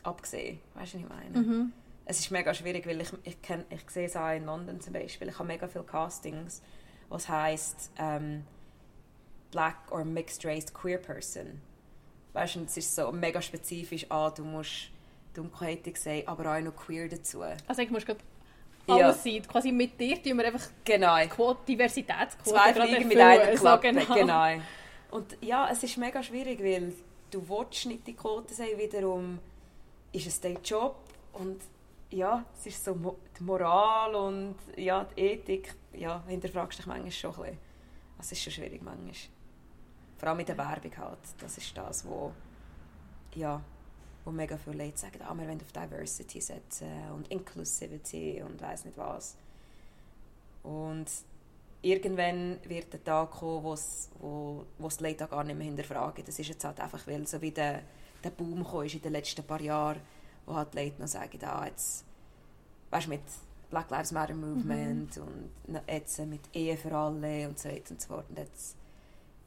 absehen. 0.04 0.60
Weißt 0.76 0.94
du, 0.94 0.98
was 0.98 1.04
ich 1.04 1.10
meine? 1.10 1.40
Mhm. 1.40 1.74
Es 2.06 2.20
ist 2.20 2.30
mega 2.30 2.54
schwierig, 2.54 2.86
weil 2.86 3.02
ich, 3.02 3.12
ich, 3.24 3.42
kenn, 3.42 3.66
ich 3.70 3.90
sehe 3.90 4.06
es 4.06 4.16
auch 4.16 4.32
in 4.32 4.46
London 4.46 4.80
zum 4.80 4.94
Beispiel. 4.94 5.30
Ich 5.30 5.40
habe 5.40 5.48
mega 5.48 5.68
viele 5.68 5.86
Castings, 5.86 6.62
was 7.10 7.28
heisst 7.28 7.92
ähm, 7.98 8.44
Black 9.52 9.78
or 9.90 10.06
Mixed 10.06 10.46
Race 10.46 10.72
Queer 10.72 11.00
Person. 11.00 11.62
Weißt 12.34 12.56
du, 12.56 12.64
es 12.64 12.78
ist 12.78 12.94
so 12.94 13.12
mega 13.12 13.42
spezifisch, 13.42 14.06
ah, 14.10 14.30
du 14.30 14.44
musst 14.44 14.90
dunkelhäutig 15.34 15.98
sein, 15.98 16.24
aber 16.28 16.56
auch 16.56 16.62
noch 16.62 16.76
queer 16.76 17.08
dazu. 17.08 17.42
Also 17.42 17.82
ich 17.82 17.90
muss 17.90 18.06
gerade 18.06 18.20
Ja. 18.88 19.16
Quasi 19.48 19.72
mit 19.72 20.00
dir 20.00 20.22
tun 20.22 20.38
wir 20.38 20.46
einfach 20.46 20.68
Genau. 20.84 21.18
die 21.18 21.28
Quote, 21.28 21.60
Diversitätsquote 21.68 22.50
Zwei 22.50 22.74
Fliegen 22.74 23.08
mit 23.08 23.18
einer 23.18 23.58
so 23.58 23.64
Klappe, 23.64 23.94
genau. 23.94 24.14
genau. 24.14 24.62
Und 25.12 25.38
ja, 25.42 25.70
es 25.72 25.82
ist 25.84 25.98
mega 25.98 26.22
schwierig, 26.22 26.60
weil 26.62 26.94
du 27.32 27.48
willst 27.50 27.86
nicht 27.86 28.06
die 28.06 28.14
Quote 28.14 28.54
sein, 28.54 28.78
wiederum 28.78 29.40
ist 30.12 30.28
es 30.28 30.40
dein 30.40 30.58
Job 30.64 30.96
und 31.34 31.62
ja, 32.12 32.46
es 32.58 32.68
ist 32.68 32.84
so 32.86 33.18
die 33.38 33.44
Moral 33.44 34.16
und 34.16 34.56
ja, 34.78 35.04
die 35.04 35.22
Ethik, 35.22 35.74
ja, 35.94 36.24
hinterfragst 36.28 36.80
dich 36.80 36.86
manchmal 36.86 37.12
schon 37.12 37.34
ein 37.36 37.42
bisschen. 37.42 37.58
Es 38.20 38.32
ist 38.32 38.44
schon 38.44 38.54
schwierig 38.54 38.82
manchmal. 38.82 39.14
Vor 40.18 40.30
allem 40.30 40.38
mit 40.38 40.48
der 40.48 40.58
Werbung 40.58 40.98
halt, 40.98 41.20
das 41.40 41.58
ist 41.58 41.76
das, 41.78 42.06
wo 42.08 42.32
ja, 43.36 43.62
wo 44.26 44.32
mega 44.32 44.58
viele 44.58 44.84
Leute 44.86 44.98
sagen, 44.98 45.22
ah, 45.22 45.34
wir 45.34 45.48
wollen 45.48 45.62
auf 45.62 45.72
Diversity 45.72 46.42
setzen 46.42 46.90
und 47.16 47.30
Inclusivity 47.32 48.42
und 48.42 48.60
weiß 48.60 48.86
nicht 48.86 48.98
was. 48.98 49.36
Und 50.64 51.06
irgendwann 51.82 52.58
wird 52.68 52.92
der 52.92 53.04
Tag 53.04 53.32
kommen, 53.32 53.64
wo's, 53.64 54.10
wo 54.20 54.66
es 54.86 54.98
die 54.98 55.04
Leute 55.04 55.28
gar 55.28 55.44
nicht 55.44 55.58
mehr 55.58 55.68
hinterfragen. 55.68 56.26
Das 56.26 56.40
ist 56.40 56.48
jetzt 56.48 56.66
halt 56.66 56.80
einfach, 56.80 57.06
weil 57.06 57.28
so 57.28 57.40
wie 57.42 57.52
der, 57.52 57.84
der 58.24 58.32
Boom 58.32 58.64
gekommen 58.64 58.88
ist 58.88 58.96
in 58.96 59.02
den 59.04 59.12
letzten 59.12 59.44
paar 59.46 59.62
Jahren, 59.62 60.02
wo 60.48 60.56
halt 60.56 60.74
die 60.74 60.80
Leute 60.80 61.02
noch 61.02 61.08
sagen, 61.08 61.40
ah, 61.44 61.68
jetzt, 61.68 62.04
weißt 62.90 63.08
mit 63.08 63.22
Black 63.70 63.92
Lives 63.92 64.12
Matter 64.12 64.34
Movement 64.34 65.18
und 65.18 65.82
jetzt 65.88 66.20
mit 66.26 66.42
Ehe 66.54 66.78
für 66.78 66.96
alle 66.96 67.48
und 67.48 67.60
so 67.60 67.70
weiter 67.70 67.92
und 67.92 68.02
so 68.02 68.08
fort. 68.08 68.26
Und 68.30 68.40
jetzt 68.40 68.76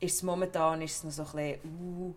ist 0.01 0.15
es 0.15 0.23
momentan 0.23 0.83
ist 0.83 0.97
es 0.97 1.05
noch 1.05 1.11
so 1.11 1.39
ein 1.39 1.59
bisschen, 1.61 1.81
uh, 1.81 2.15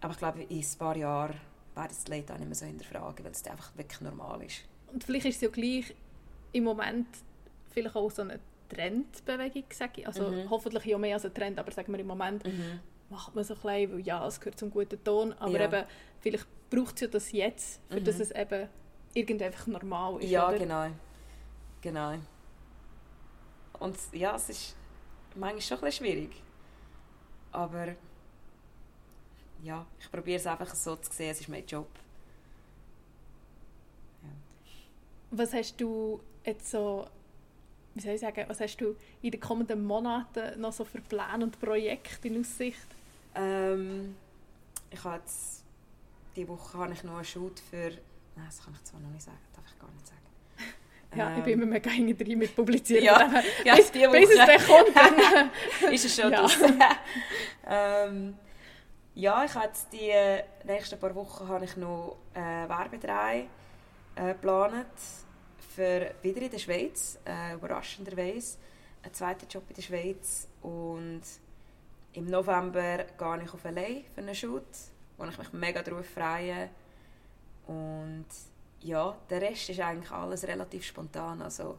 aber 0.00 0.12
ich 0.12 0.18
glaube, 0.18 0.42
in 0.42 0.58
ein 0.58 0.78
paar 0.78 0.96
Jahren 0.96 1.34
werden 1.74 1.90
es 1.90 2.04
die 2.04 2.12
Leute 2.12 2.34
auch 2.34 2.38
nicht 2.38 2.46
mehr 2.48 2.54
so 2.54 2.66
hinterfragen, 2.66 3.24
weil 3.24 3.32
es 3.32 3.44
einfach 3.46 3.76
wirklich 3.76 4.00
normal 4.00 4.42
ist. 4.42 4.62
Und 4.92 5.04
vielleicht 5.04 5.26
ist 5.26 5.36
es 5.36 5.42
ja 5.42 5.48
gleich 5.48 5.94
im 6.52 6.64
Moment 6.64 7.06
vielleicht 7.70 7.94
auch 7.96 8.10
so 8.10 8.22
eine 8.22 8.40
Trendbewegung, 8.68 9.64
sage 9.72 10.00
ich. 10.00 10.06
Also 10.06 10.24
Mhm. 10.30 10.50
hoffentlich 10.50 10.84
ja 10.84 10.98
mehr 10.98 11.14
als 11.14 11.24
ein 11.24 11.34
Trend, 11.34 11.58
aber 11.58 11.70
sagen 11.70 11.92
wir 11.92 12.00
im 12.00 12.06
Moment 12.06 12.42
macht 13.10 13.34
man 13.34 13.44
so 13.44 13.54
ein 13.54 13.60
bisschen, 13.60 13.92
weil 13.92 14.00
ja, 14.00 14.26
es 14.26 14.40
gehört 14.40 14.58
zum 14.58 14.70
guten 14.70 15.02
Ton, 15.02 15.32
aber 15.34 15.58
Ja. 15.58 15.64
eben, 15.64 15.84
vielleicht 16.20 16.46
braucht 16.70 16.94
es 16.96 17.00
ja 17.02 17.06
das 17.08 17.32
jetzt, 17.32 17.80
für 17.88 18.00
Mhm. 18.00 18.04
dass 18.04 18.20
es 18.20 18.30
eben 18.30 18.68
irgendwie 19.14 19.44
einfach 19.44 19.66
normal 19.66 20.22
ist, 20.22 20.30
Ja, 20.30 20.48
oder? 20.48 20.58
genau. 20.58 20.86
Genau. 21.80 22.14
Und 23.78 23.96
ja, 24.12 24.34
es 24.36 24.48
ist 24.50 24.76
manchmal 25.36 25.60
schon 25.62 25.78
ein 25.78 25.84
bisschen 25.84 26.06
schwierig. 26.06 26.42
Aber 27.52 27.94
ja, 29.62 29.84
ich 30.00 30.10
probiere 30.10 30.38
es 30.38 30.46
einfach 30.46 30.74
so 30.74 30.96
zu 30.96 31.12
sehen, 31.12 31.30
es 31.30 31.40
ist 31.40 31.48
mein 31.48 31.66
Job. 31.66 31.88
Was 35.30 35.52
hast 35.52 35.78
du 35.80 36.20
jetzt 36.44 36.70
so, 36.70 37.06
wie 37.94 38.00
soll 38.00 38.14
ich 38.14 38.20
sagen, 38.20 38.44
was 38.48 38.60
hast 38.60 38.78
du 38.78 38.96
in 39.20 39.30
den 39.30 39.40
kommenden 39.40 39.84
Monaten 39.84 40.58
noch 40.60 40.72
so 40.72 40.84
für 40.84 41.00
Pläne 41.02 41.44
und 41.44 41.60
Projekte 41.60 42.28
in 42.28 42.40
Aussicht? 42.40 42.86
Ähm, 43.34 44.16
ich 44.90 45.04
habe 45.04 45.16
jetzt, 45.16 45.64
diese 46.34 46.48
Woche 46.48 46.78
habe 46.78 46.92
ich 46.94 47.04
noch 47.04 47.16
einen 47.16 47.24
Shoot 47.26 47.60
für, 47.60 47.90
nein, 48.36 48.46
das 48.46 48.64
kann 48.64 48.72
ich 48.74 48.84
zwar 48.84 49.00
noch 49.00 49.10
nicht 49.10 49.22
sagen, 49.22 49.36
darf 49.54 49.64
ich 49.70 49.78
gar 49.78 49.90
nicht 49.92 50.06
sagen. 50.06 50.18
Ja, 51.16 51.30
ich 51.32 51.38
Ähm, 51.38 51.44
bin 51.44 51.52
immer 51.54 51.66
mega 51.66 51.90
hinten 51.90 52.22
drin 52.24 52.38
mit 52.38 52.54
Publizieren. 52.56 53.04
Ja, 53.04 53.42
ja, 53.64 53.76
bis, 53.76 53.90
diese 53.92 54.08
bis 54.10 54.30
es 54.30 54.38
Woche. 54.38 54.46
dann 54.46 54.66
kommt, 54.66 54.96
dann... 55.82 55.92
ist 55.92 56.04
es 56.06 56.14
schon 56.16 56.32
Ja. 56.32 56.46
ähm, 57.66 58.34
ja, 59.18 59.44
ich 59.44 59.52
habe 59.54 59.66
jetzt 59.66 59.92
die 59.92 60.10
äh, 60.10 60.44
nächsten 60.62 60.98
paar 60.98 61.12
Wochen 61.16 61.48
habe 61.48 61.64
ich 61.64 61.76
noch 61.76 62.18
äh, 62.34 62.68
Werbedreh 62.68 63.46
äh, 64.14 64.28
geplant 64.28 64.86
für 65.74 66.14
wieder 66.22 66.42
in 66.42 66.50
der 66.52 66.58
Schweiz, 66.58 67.18
äh, 67.26 67.54
überraschenderweise. 67.54 68.58
Ein 69.02 69.12
zweiter 69.12 69.46
Job 69.48 69.64
in 69.70 69.74
der 69.74 69.82
Schweiz 69.82 70.46
und 70.62 71.22
im 72.12 72.26
November 72.26 72.98
gehe 73.18 73.42
ich 73.42 73.52
auf 73.52 73.64
LA 73.64 74.02
für 74.14 74.20
einen 74.20 74.34
Shoot, 74.36 74.62
wo 75.16 75.24
ich 75.24 75.36
mich 75.36 75.52
mega 75.52 75.82
darauf 75.82 76.06
freue. 76.06 76.70
Und 77.66 78.26
ja, 78.82 79.16
der 79.28 79.42
Rest 79.42 79.68
ist 79.68 79.80
eigentlich 79.80 80.12
alles 80.12 80.46
relativ 80.46 80.84
spontan. 80.84 81.42
Also 81.42 81.76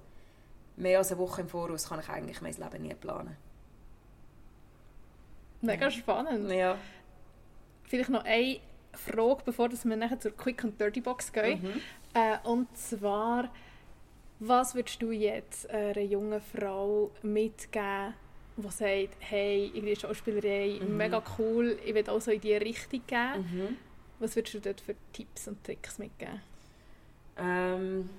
mehr 0.75 0.97
als 0.97 1.11
eine 1.13 1.21
Woche 1.21 1.39
im 1.41 1.47
Voraus 1.47 1.87
kann 1.87 2.01
ich 2.01 2.09
eigentlich 2.09 2.41
mein 2.41 2.53
Leben 2.53 2.83
nie 2.83 2.95
planen. 2.95 3.37
Mega 5.61 5.89
spannend. 5.89 6.51
Ja. 6.51 6.77
Vielleicht 7.89 8.09
noch 8.09 8.23
eine 8.23 8.59
Frage, 8.93 9.41
bevor 9.45 9.69
wir 9.71 9.95
nachher 9.97 10.19
zur 10.19 10.31
Quick 10.31 10.63
and 10.63 10.79
Dirty 10.79 11.01
Box 11.01 11.33
gehen. 11.33 11.61
Mhm. 11.61 11.81
Äh, 12.13 12.37
und 12.47 12.77
zwar, 12.77 13.51
Was 14.41 14.73
würdest 14.73 15.01
du 15.01 15.11
jetzt 15.11 15.69
einer 15.69 15.99
jungen 15.99 16.39
Frau 16.39 17.11
mitgeben, 17.23 18.13
die 18.55 18.69
sagt, 18.69 19.17
hey, 19.19 19.69
irgendwie 19.73 19.95
Schauspielerei, 19.97 20.79
Mhm. 20.81 20.95
mega 20.95 21.21
cool, 21.37 21.77
ich 21.85 21.93
will 21.93 22.09
auch 22.09 22.21
so 22.21 22.31
in 22.31 22.39
diese 22.39 22.61
Richtung 22.61 23.01
gehen. 23.05 23.41
Mhm. 23.41 23.77
Was 24.19 24.35
würdest 24.37 24.53
du 24.55 24.59
dort 24.61 24.79
für 24.79 24.95
Tipps 25.11 25.47
und 25.49 25.61
Tricks 25.63 25.97
mitgeben? 25.99 26.41
Ähm, 27.37 28.09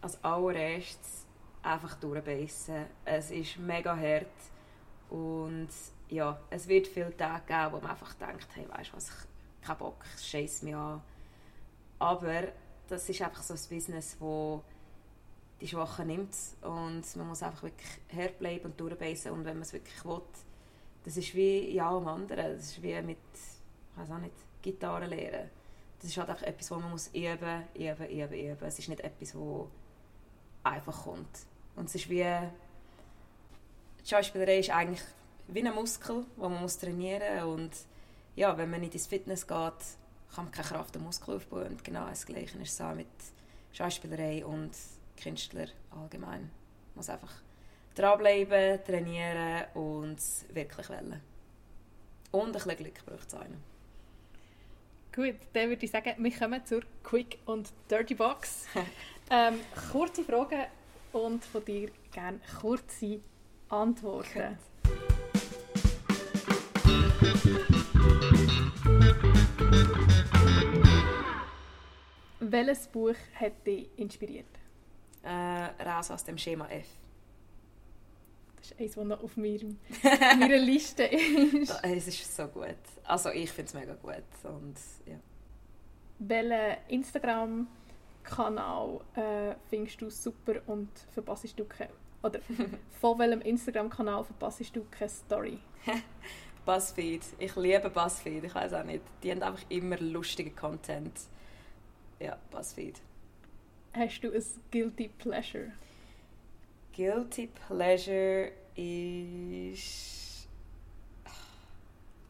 als 0.00 0.22
allererstes 0.24 1.26
einfach 1.62 1.94
durchbeissen. 2.00 2.86
Es 3.04 3.30
ist 3.30 3.56
mega 3.58 3.96
hart 3.96 4.26
und 5.08 5.68
ja, 6.10 6.40
es 6.50 6.68
wird 6.68 6.86
viele 6.86 7.16
Tage 7.16 7.46
geben, 7.46 7.72
wo 7.72 7.80
man 7.80 7.90
einfach 7.90 8.14
denkt, 8.14 8.48
hey, 8.54 8.68
weißt 8.68 8.90
du 8.92 8.96
was, 8.96 9.08
ich 9.08 9.66
keinen 9.66 9.78
Bock, 9.78 10.04
es 10.14 10.26
scheiss 10.26 10.62
mich 10.62 10.74
an. 10.74 11.02
Aber 11.98 12.48
das 12.88 13.08
ist 13.08 13.22
einfach 13.22 13.42
so 13.42 13.54
ein 13.54 13.60
Business, 13.68 14.16
wo 14.18 14.62
die 15.60 15.68
Schwachen 15.68 16.06
nimmt 16.06 16.34
und 16.62 17.04
man 17.16 17.28
muss 17.28 17.42
einfach 17.42 17.62
wirklich 17.62 17.88
hart 18.14 18.38
bleiben 18.38 18.66
und 18.66 18.80
durchbeissen 18.80 19.32
und 19.32 19.44
wenn 19.44 19.54
man 19.54 19.62
es 19.62 19.72
wirklich 19.72 20.04
will, 20.04 20.22
das 21.04 21.16
ist 21.16 21.34
wie 21.34 21.70
ja 21.70 21.90
am 21.90 22.08
anderen, 22.08 22.56
das 22.56 22.66
ist 22.66 22.82
wie 22.82 23.00
mit, 23.02 23.18
ich 23.32 24.00
weiß 24.00 24.10
auch 24.10 24.18
nicht, 24.18 24.34
Gitarre 24.62 25.06
lernen. 25.06 25.50
Das 26.00 26.10
ist 26.10 26.16
halt 26.16 26.30
einfach 26.30 26.46
etwas, 26.46 26.70
wo 26.70 26.76
man 26.76 26.90
muss 26.90 27.08
üben, 27.08 27.64
üben, 27.74 28.08
üben, 28.08 28.32
üben. 28.32 28.66
Es 28.66 28.78
ist 28.78 28.88
nicht 28.88 29.00
etwas, 29.02 29.34
wo 29.34 29.68
einfach 30.62 31.04
kommt. 31.04 31.46
Und 31.76 31.88
es 31.88 31.94
ist 31.94 32.08
wie, 32.08 32.24
die 34.02 34.08
Schauspielerei 34.08 34.58
ist 34.58 34.70
eigentlich 34.70 35.02
wie 35.52 35.66
ein 35.66 35.74
Muskel, 35.74 36.24
den 36.36 36.42
man 36.52 36.60
muss 36.60 36.78
trainieren 36.78 37.46
muss. 37.46 37.58
Und 37.58 37.70
ja, 38.36 38.56
wenn 38.56 38.70
man 38.70 38.80
nicht 38.80 38.94
ins 38.94 39.06
Fitness 39.06 39.46
geht, 39.46 39.74
kann 40.34 40.44
man 40.44 40.52
keine 40.52 40.68
Kraft 40.68 40.96
am 40.96 41.04
Muskel 41.04 41.36
aufbauen. 41.36 41.68
Und 41.68 41.84
genau 41.84 42.06
das 42.08 42.26
Gleiche 42.26 42.58
ist 42.58 42.72
es 42.72 42.80
auch 42.80 42.94
mit 42.94 43.08
Schauspielerei 43.72 44.44
und 44.44 44.70
Künstler 45.20 45.66
allgemein. 45.90 46.42
Man 46.42 46.50
muss 46.94 47.10
einfach 47.10 47.32
dranbleiben, 47.94 48.84
trainieren 48.84 49.64
und 49.74 50.18
wirklich 50.52 50.88
wollen. 50.88 51.20
Und 52.32 52.46
ein 52.46 52.52
bisschen 52.52 52.76
Glück 52.76 53.04
braucht 53.04 53.28
es 53.28 53.34
einen. 53.34 53.62
Gut, 55.12 55.34
dann 55.52 55.68
würde 55.68 55.84
ich 55.84 55.90
sagen, 55.90 56.14
wir 56.18 56.30
kommen 56.30 56.64
zur 56.64 56.82
Quick 57.02 57.38
und 57.46 57.72
Dirty 57.90 58.14
Box. 58.14 58.66
ähm, 59.30 59.58
kurze 59.90 60.22
Fragen 60.22 60.66
und 61.12 61.44
von 61.44 61.64
dir 61.64 61.90
gerne 62.12 62.38
kurze 62.60 63.20
Antworten. 63.68 64.56
Welches 72.40 72.88
Buch 72.88 73.14
hat 73.34 73.66
dich 73.66 73.88
inspiriert? 73.96 74.46
Äh, 75.22 75.68
raus 75.82 76.10
aus 76.10 76.24
dem 76.24 76.36
Schema 76.36 76.68
F. 76.68 76.86
Das 78.56 78.72
ist 78.72 78.80
eines, 78.80 78.94
das 78.94 79.04
noch 79.04 79.22
auf 79.22 79.36
meinem, 79.36 79.78
meiner 80.38 80.58
Liste 80.58 81.04
ist. 81.04 81.78
Es 81.82 82.08
ist 82.08 82.36
so 82.36 82.48
gut. 82.48 82.74
Also 83.04 83.30
ich 83.30 83.52
finde 83.52 83.68
es 83.68 83.74
mega 83.74 83.94
gut. 83.94 84.24
Und, 84.42 84.74
ja. 85.06 85.20
Welchen 86.18 86.76
Instagram-Kanal 86.88 89.00
äh, 89.14 89.54
findest 89.68 90.00
du 90.00 90.10
super 90.10 90.56
und 90.66 90.90
verpasst 91.12 91.56
du 91.58 91.64
keine... 91.64 91.92
Oder 92.22 92.40
von 93.00 93.18
welchem 93.18 93.40
Instagram-Kanal 93.42 94.24
verpasst 94.24 94.74
du 94.74 94.84
keine 94.90 95.08
Story? 95.08 95.58
Buzzfeed. 96.64 97.22
Ich 97.38 97.56
liebe 97.56 97.90
Buzzfeed. 97.90 98.44
Ich 98.44 98.54
weiß 98.54 98.74
auch 98.74 98.84
nicht. 98.84 99.02
Die 99.22 99.30
haben 99.30 99.42
einfach 99.42 99.64
immer 99.68 99.98
lustigen 99.98 100.54
Content. 100.54 101.18
Ja, 102.18 102.38
Buzzfeed. 102.50 103.00
Hast 103.92 104.20
du 104.22 104.32
ein 104.32 104.44
Guilty 104.70 105.08
Pleasure? 105.08 105.72
Guilty 106.94 107.48
Pleasure 107.48 108.52
ist 108.76 110.48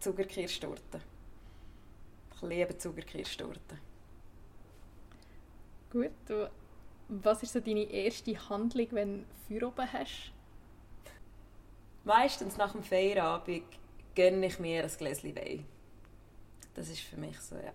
Zuckerkirschtorte. 0.00 1.00
Ich 2.34 2.42
liebe 2.42 2.76
Zuckerkirschtorte. 2.78 3.78
Gut. 5.90 6.12
Du, 6.26 6.48
was 7.08 7.42
ist 7.42 7.52
so 7.52 7.60
deine 7.60 7.82
erste 7.82 8.48
Handlung, 8.48 8.86
wenn 8.92 9.18
du 9.18 9.24
Feuer 9.48 9.68
oben 9.68 9.92
hast? 9.92 10.32
Meistens 12.04 12.56
nach 12.56 12.72
dem 12.72 12.82
Feierabend 12.82 13.64
gönne 14.20 14.46
ich 14.48 14.58
mir 14.58 14.84
ein 14.84 14.90
Gläschen 14.98 15.34
Wein. 15.34 15.64
Das 16.74 16.90
ist 16.90 17.00
für 17.00 17.16
mich 17.16 17.40
so, 17.40 17.56
ja, 17.56 17.72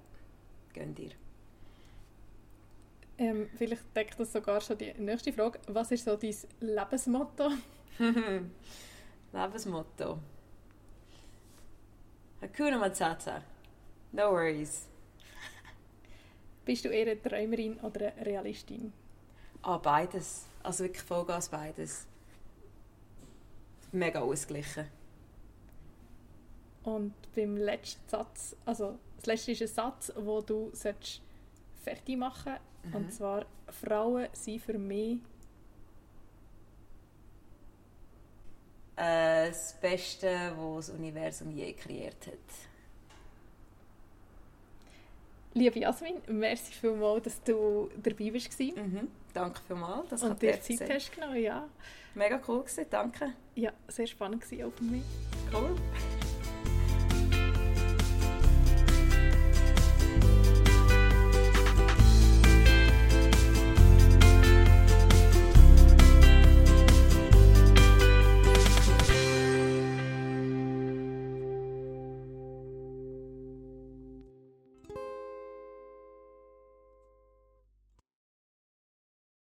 gönn 0.76 0.94
dir. 0.94 1.10
Ähm, 3.18 3.50
vielleicht 3.58 3.96
deckt 3.96 4.20
das 4.20 4.32
sogar 4.32 4.62
schon 4.62 4.78
die 4.78 4.94
nächste 4.94 5.34
Frage. 5.34 5.60
Was 5.68 5.92
ist 5.92 6.06
so 6.06 6.16
dein 6.16 6.36
Lebensmotto? 6.60 7.50
Lebensmotto. 9.34 10.20
Hakuna 12.42 12.78
Matata. 12.78 13.42
No 14.12 14.32
worries. 14.32 14.86
Bist 16.64 16.86
du 16.86 16.90
eher 16.90 17.12
eine 17.12 17.22
Träumerin 17.24 17.80
oder 17.80 18.14
eine 18.14 18.24
Realistin? 18.24 18.94
Ah, 19.64 19.80
beides. 19.80 20.46
Also 20.62 20.84
wirklich 20.84 21.02
Vollgas 21.02 21.50
beides. 21.50 22.06
Mega 23.92 24.20
ausgeglichen. 24.22 24.86
Und 26.86 27.14
beim 27.36 27.58
letzten 27.58 28.08
Satz, 28.08 28.56
also 28.66 28.98
das 29.18 29.26
letzte 29.26 29.52
ist 29.52 29.62
ein 29.62 29.68
Satz, 29.68 30.14
wo 30.16 30.42
du 30.42 30.70
solltest 30.74 31.22
fertig 31.84 32.18
machen 32.18 32.56
Mhm. 32.84 32.96
Und 32.96 33.12
zwar, 33.14 33.46
Frauen 33.70 34.28
sind 34.34 34.62
für 34.62 34.78
mich 34.78 35.20
Äh, 38.98 39.48
das 39.50 39.74
Beste, 39.82 40.54
was 40.58 40.88
das 40.88 40.96
Universum 40.96 41.52
je 41.52 41.74
kreiert 41.74 42.28
hat. 42.28 42.34
Liebe 45.54 45.80
Jasmin, 45.80 46.22
merci 46.28 46.72
vielmals, 46.72 47.24
dass 47.24 47.44
du 47.44 47.90
dabei 48.02 48.34
warst 48.34 48.60
Mhm. 48.60 49.08
Danke 49.34 49.60
vielmals, 49.68 50.10
dass 50.10 50.24
ich 50.24 50.34
dir 50.36 50.62
Zeit 50.62 50.78
sein 50.78 50.90
hast 50.90 51.12
genommen. 51.14 51.42
Ja, 51.42 51.68
Mega 52.14 52.40
cool 52.48 52.62
gewesen, 52.62 52.86
danke. 52.90 53.34
ja 53.56 53.74
sehr 53.90 54.08
spannend 54.08 54.50
war 54.50 54.68
auch 54.68 54.72
für 54.74 54.84
mich. 54.84 55.04
Cool. 55.52 55.76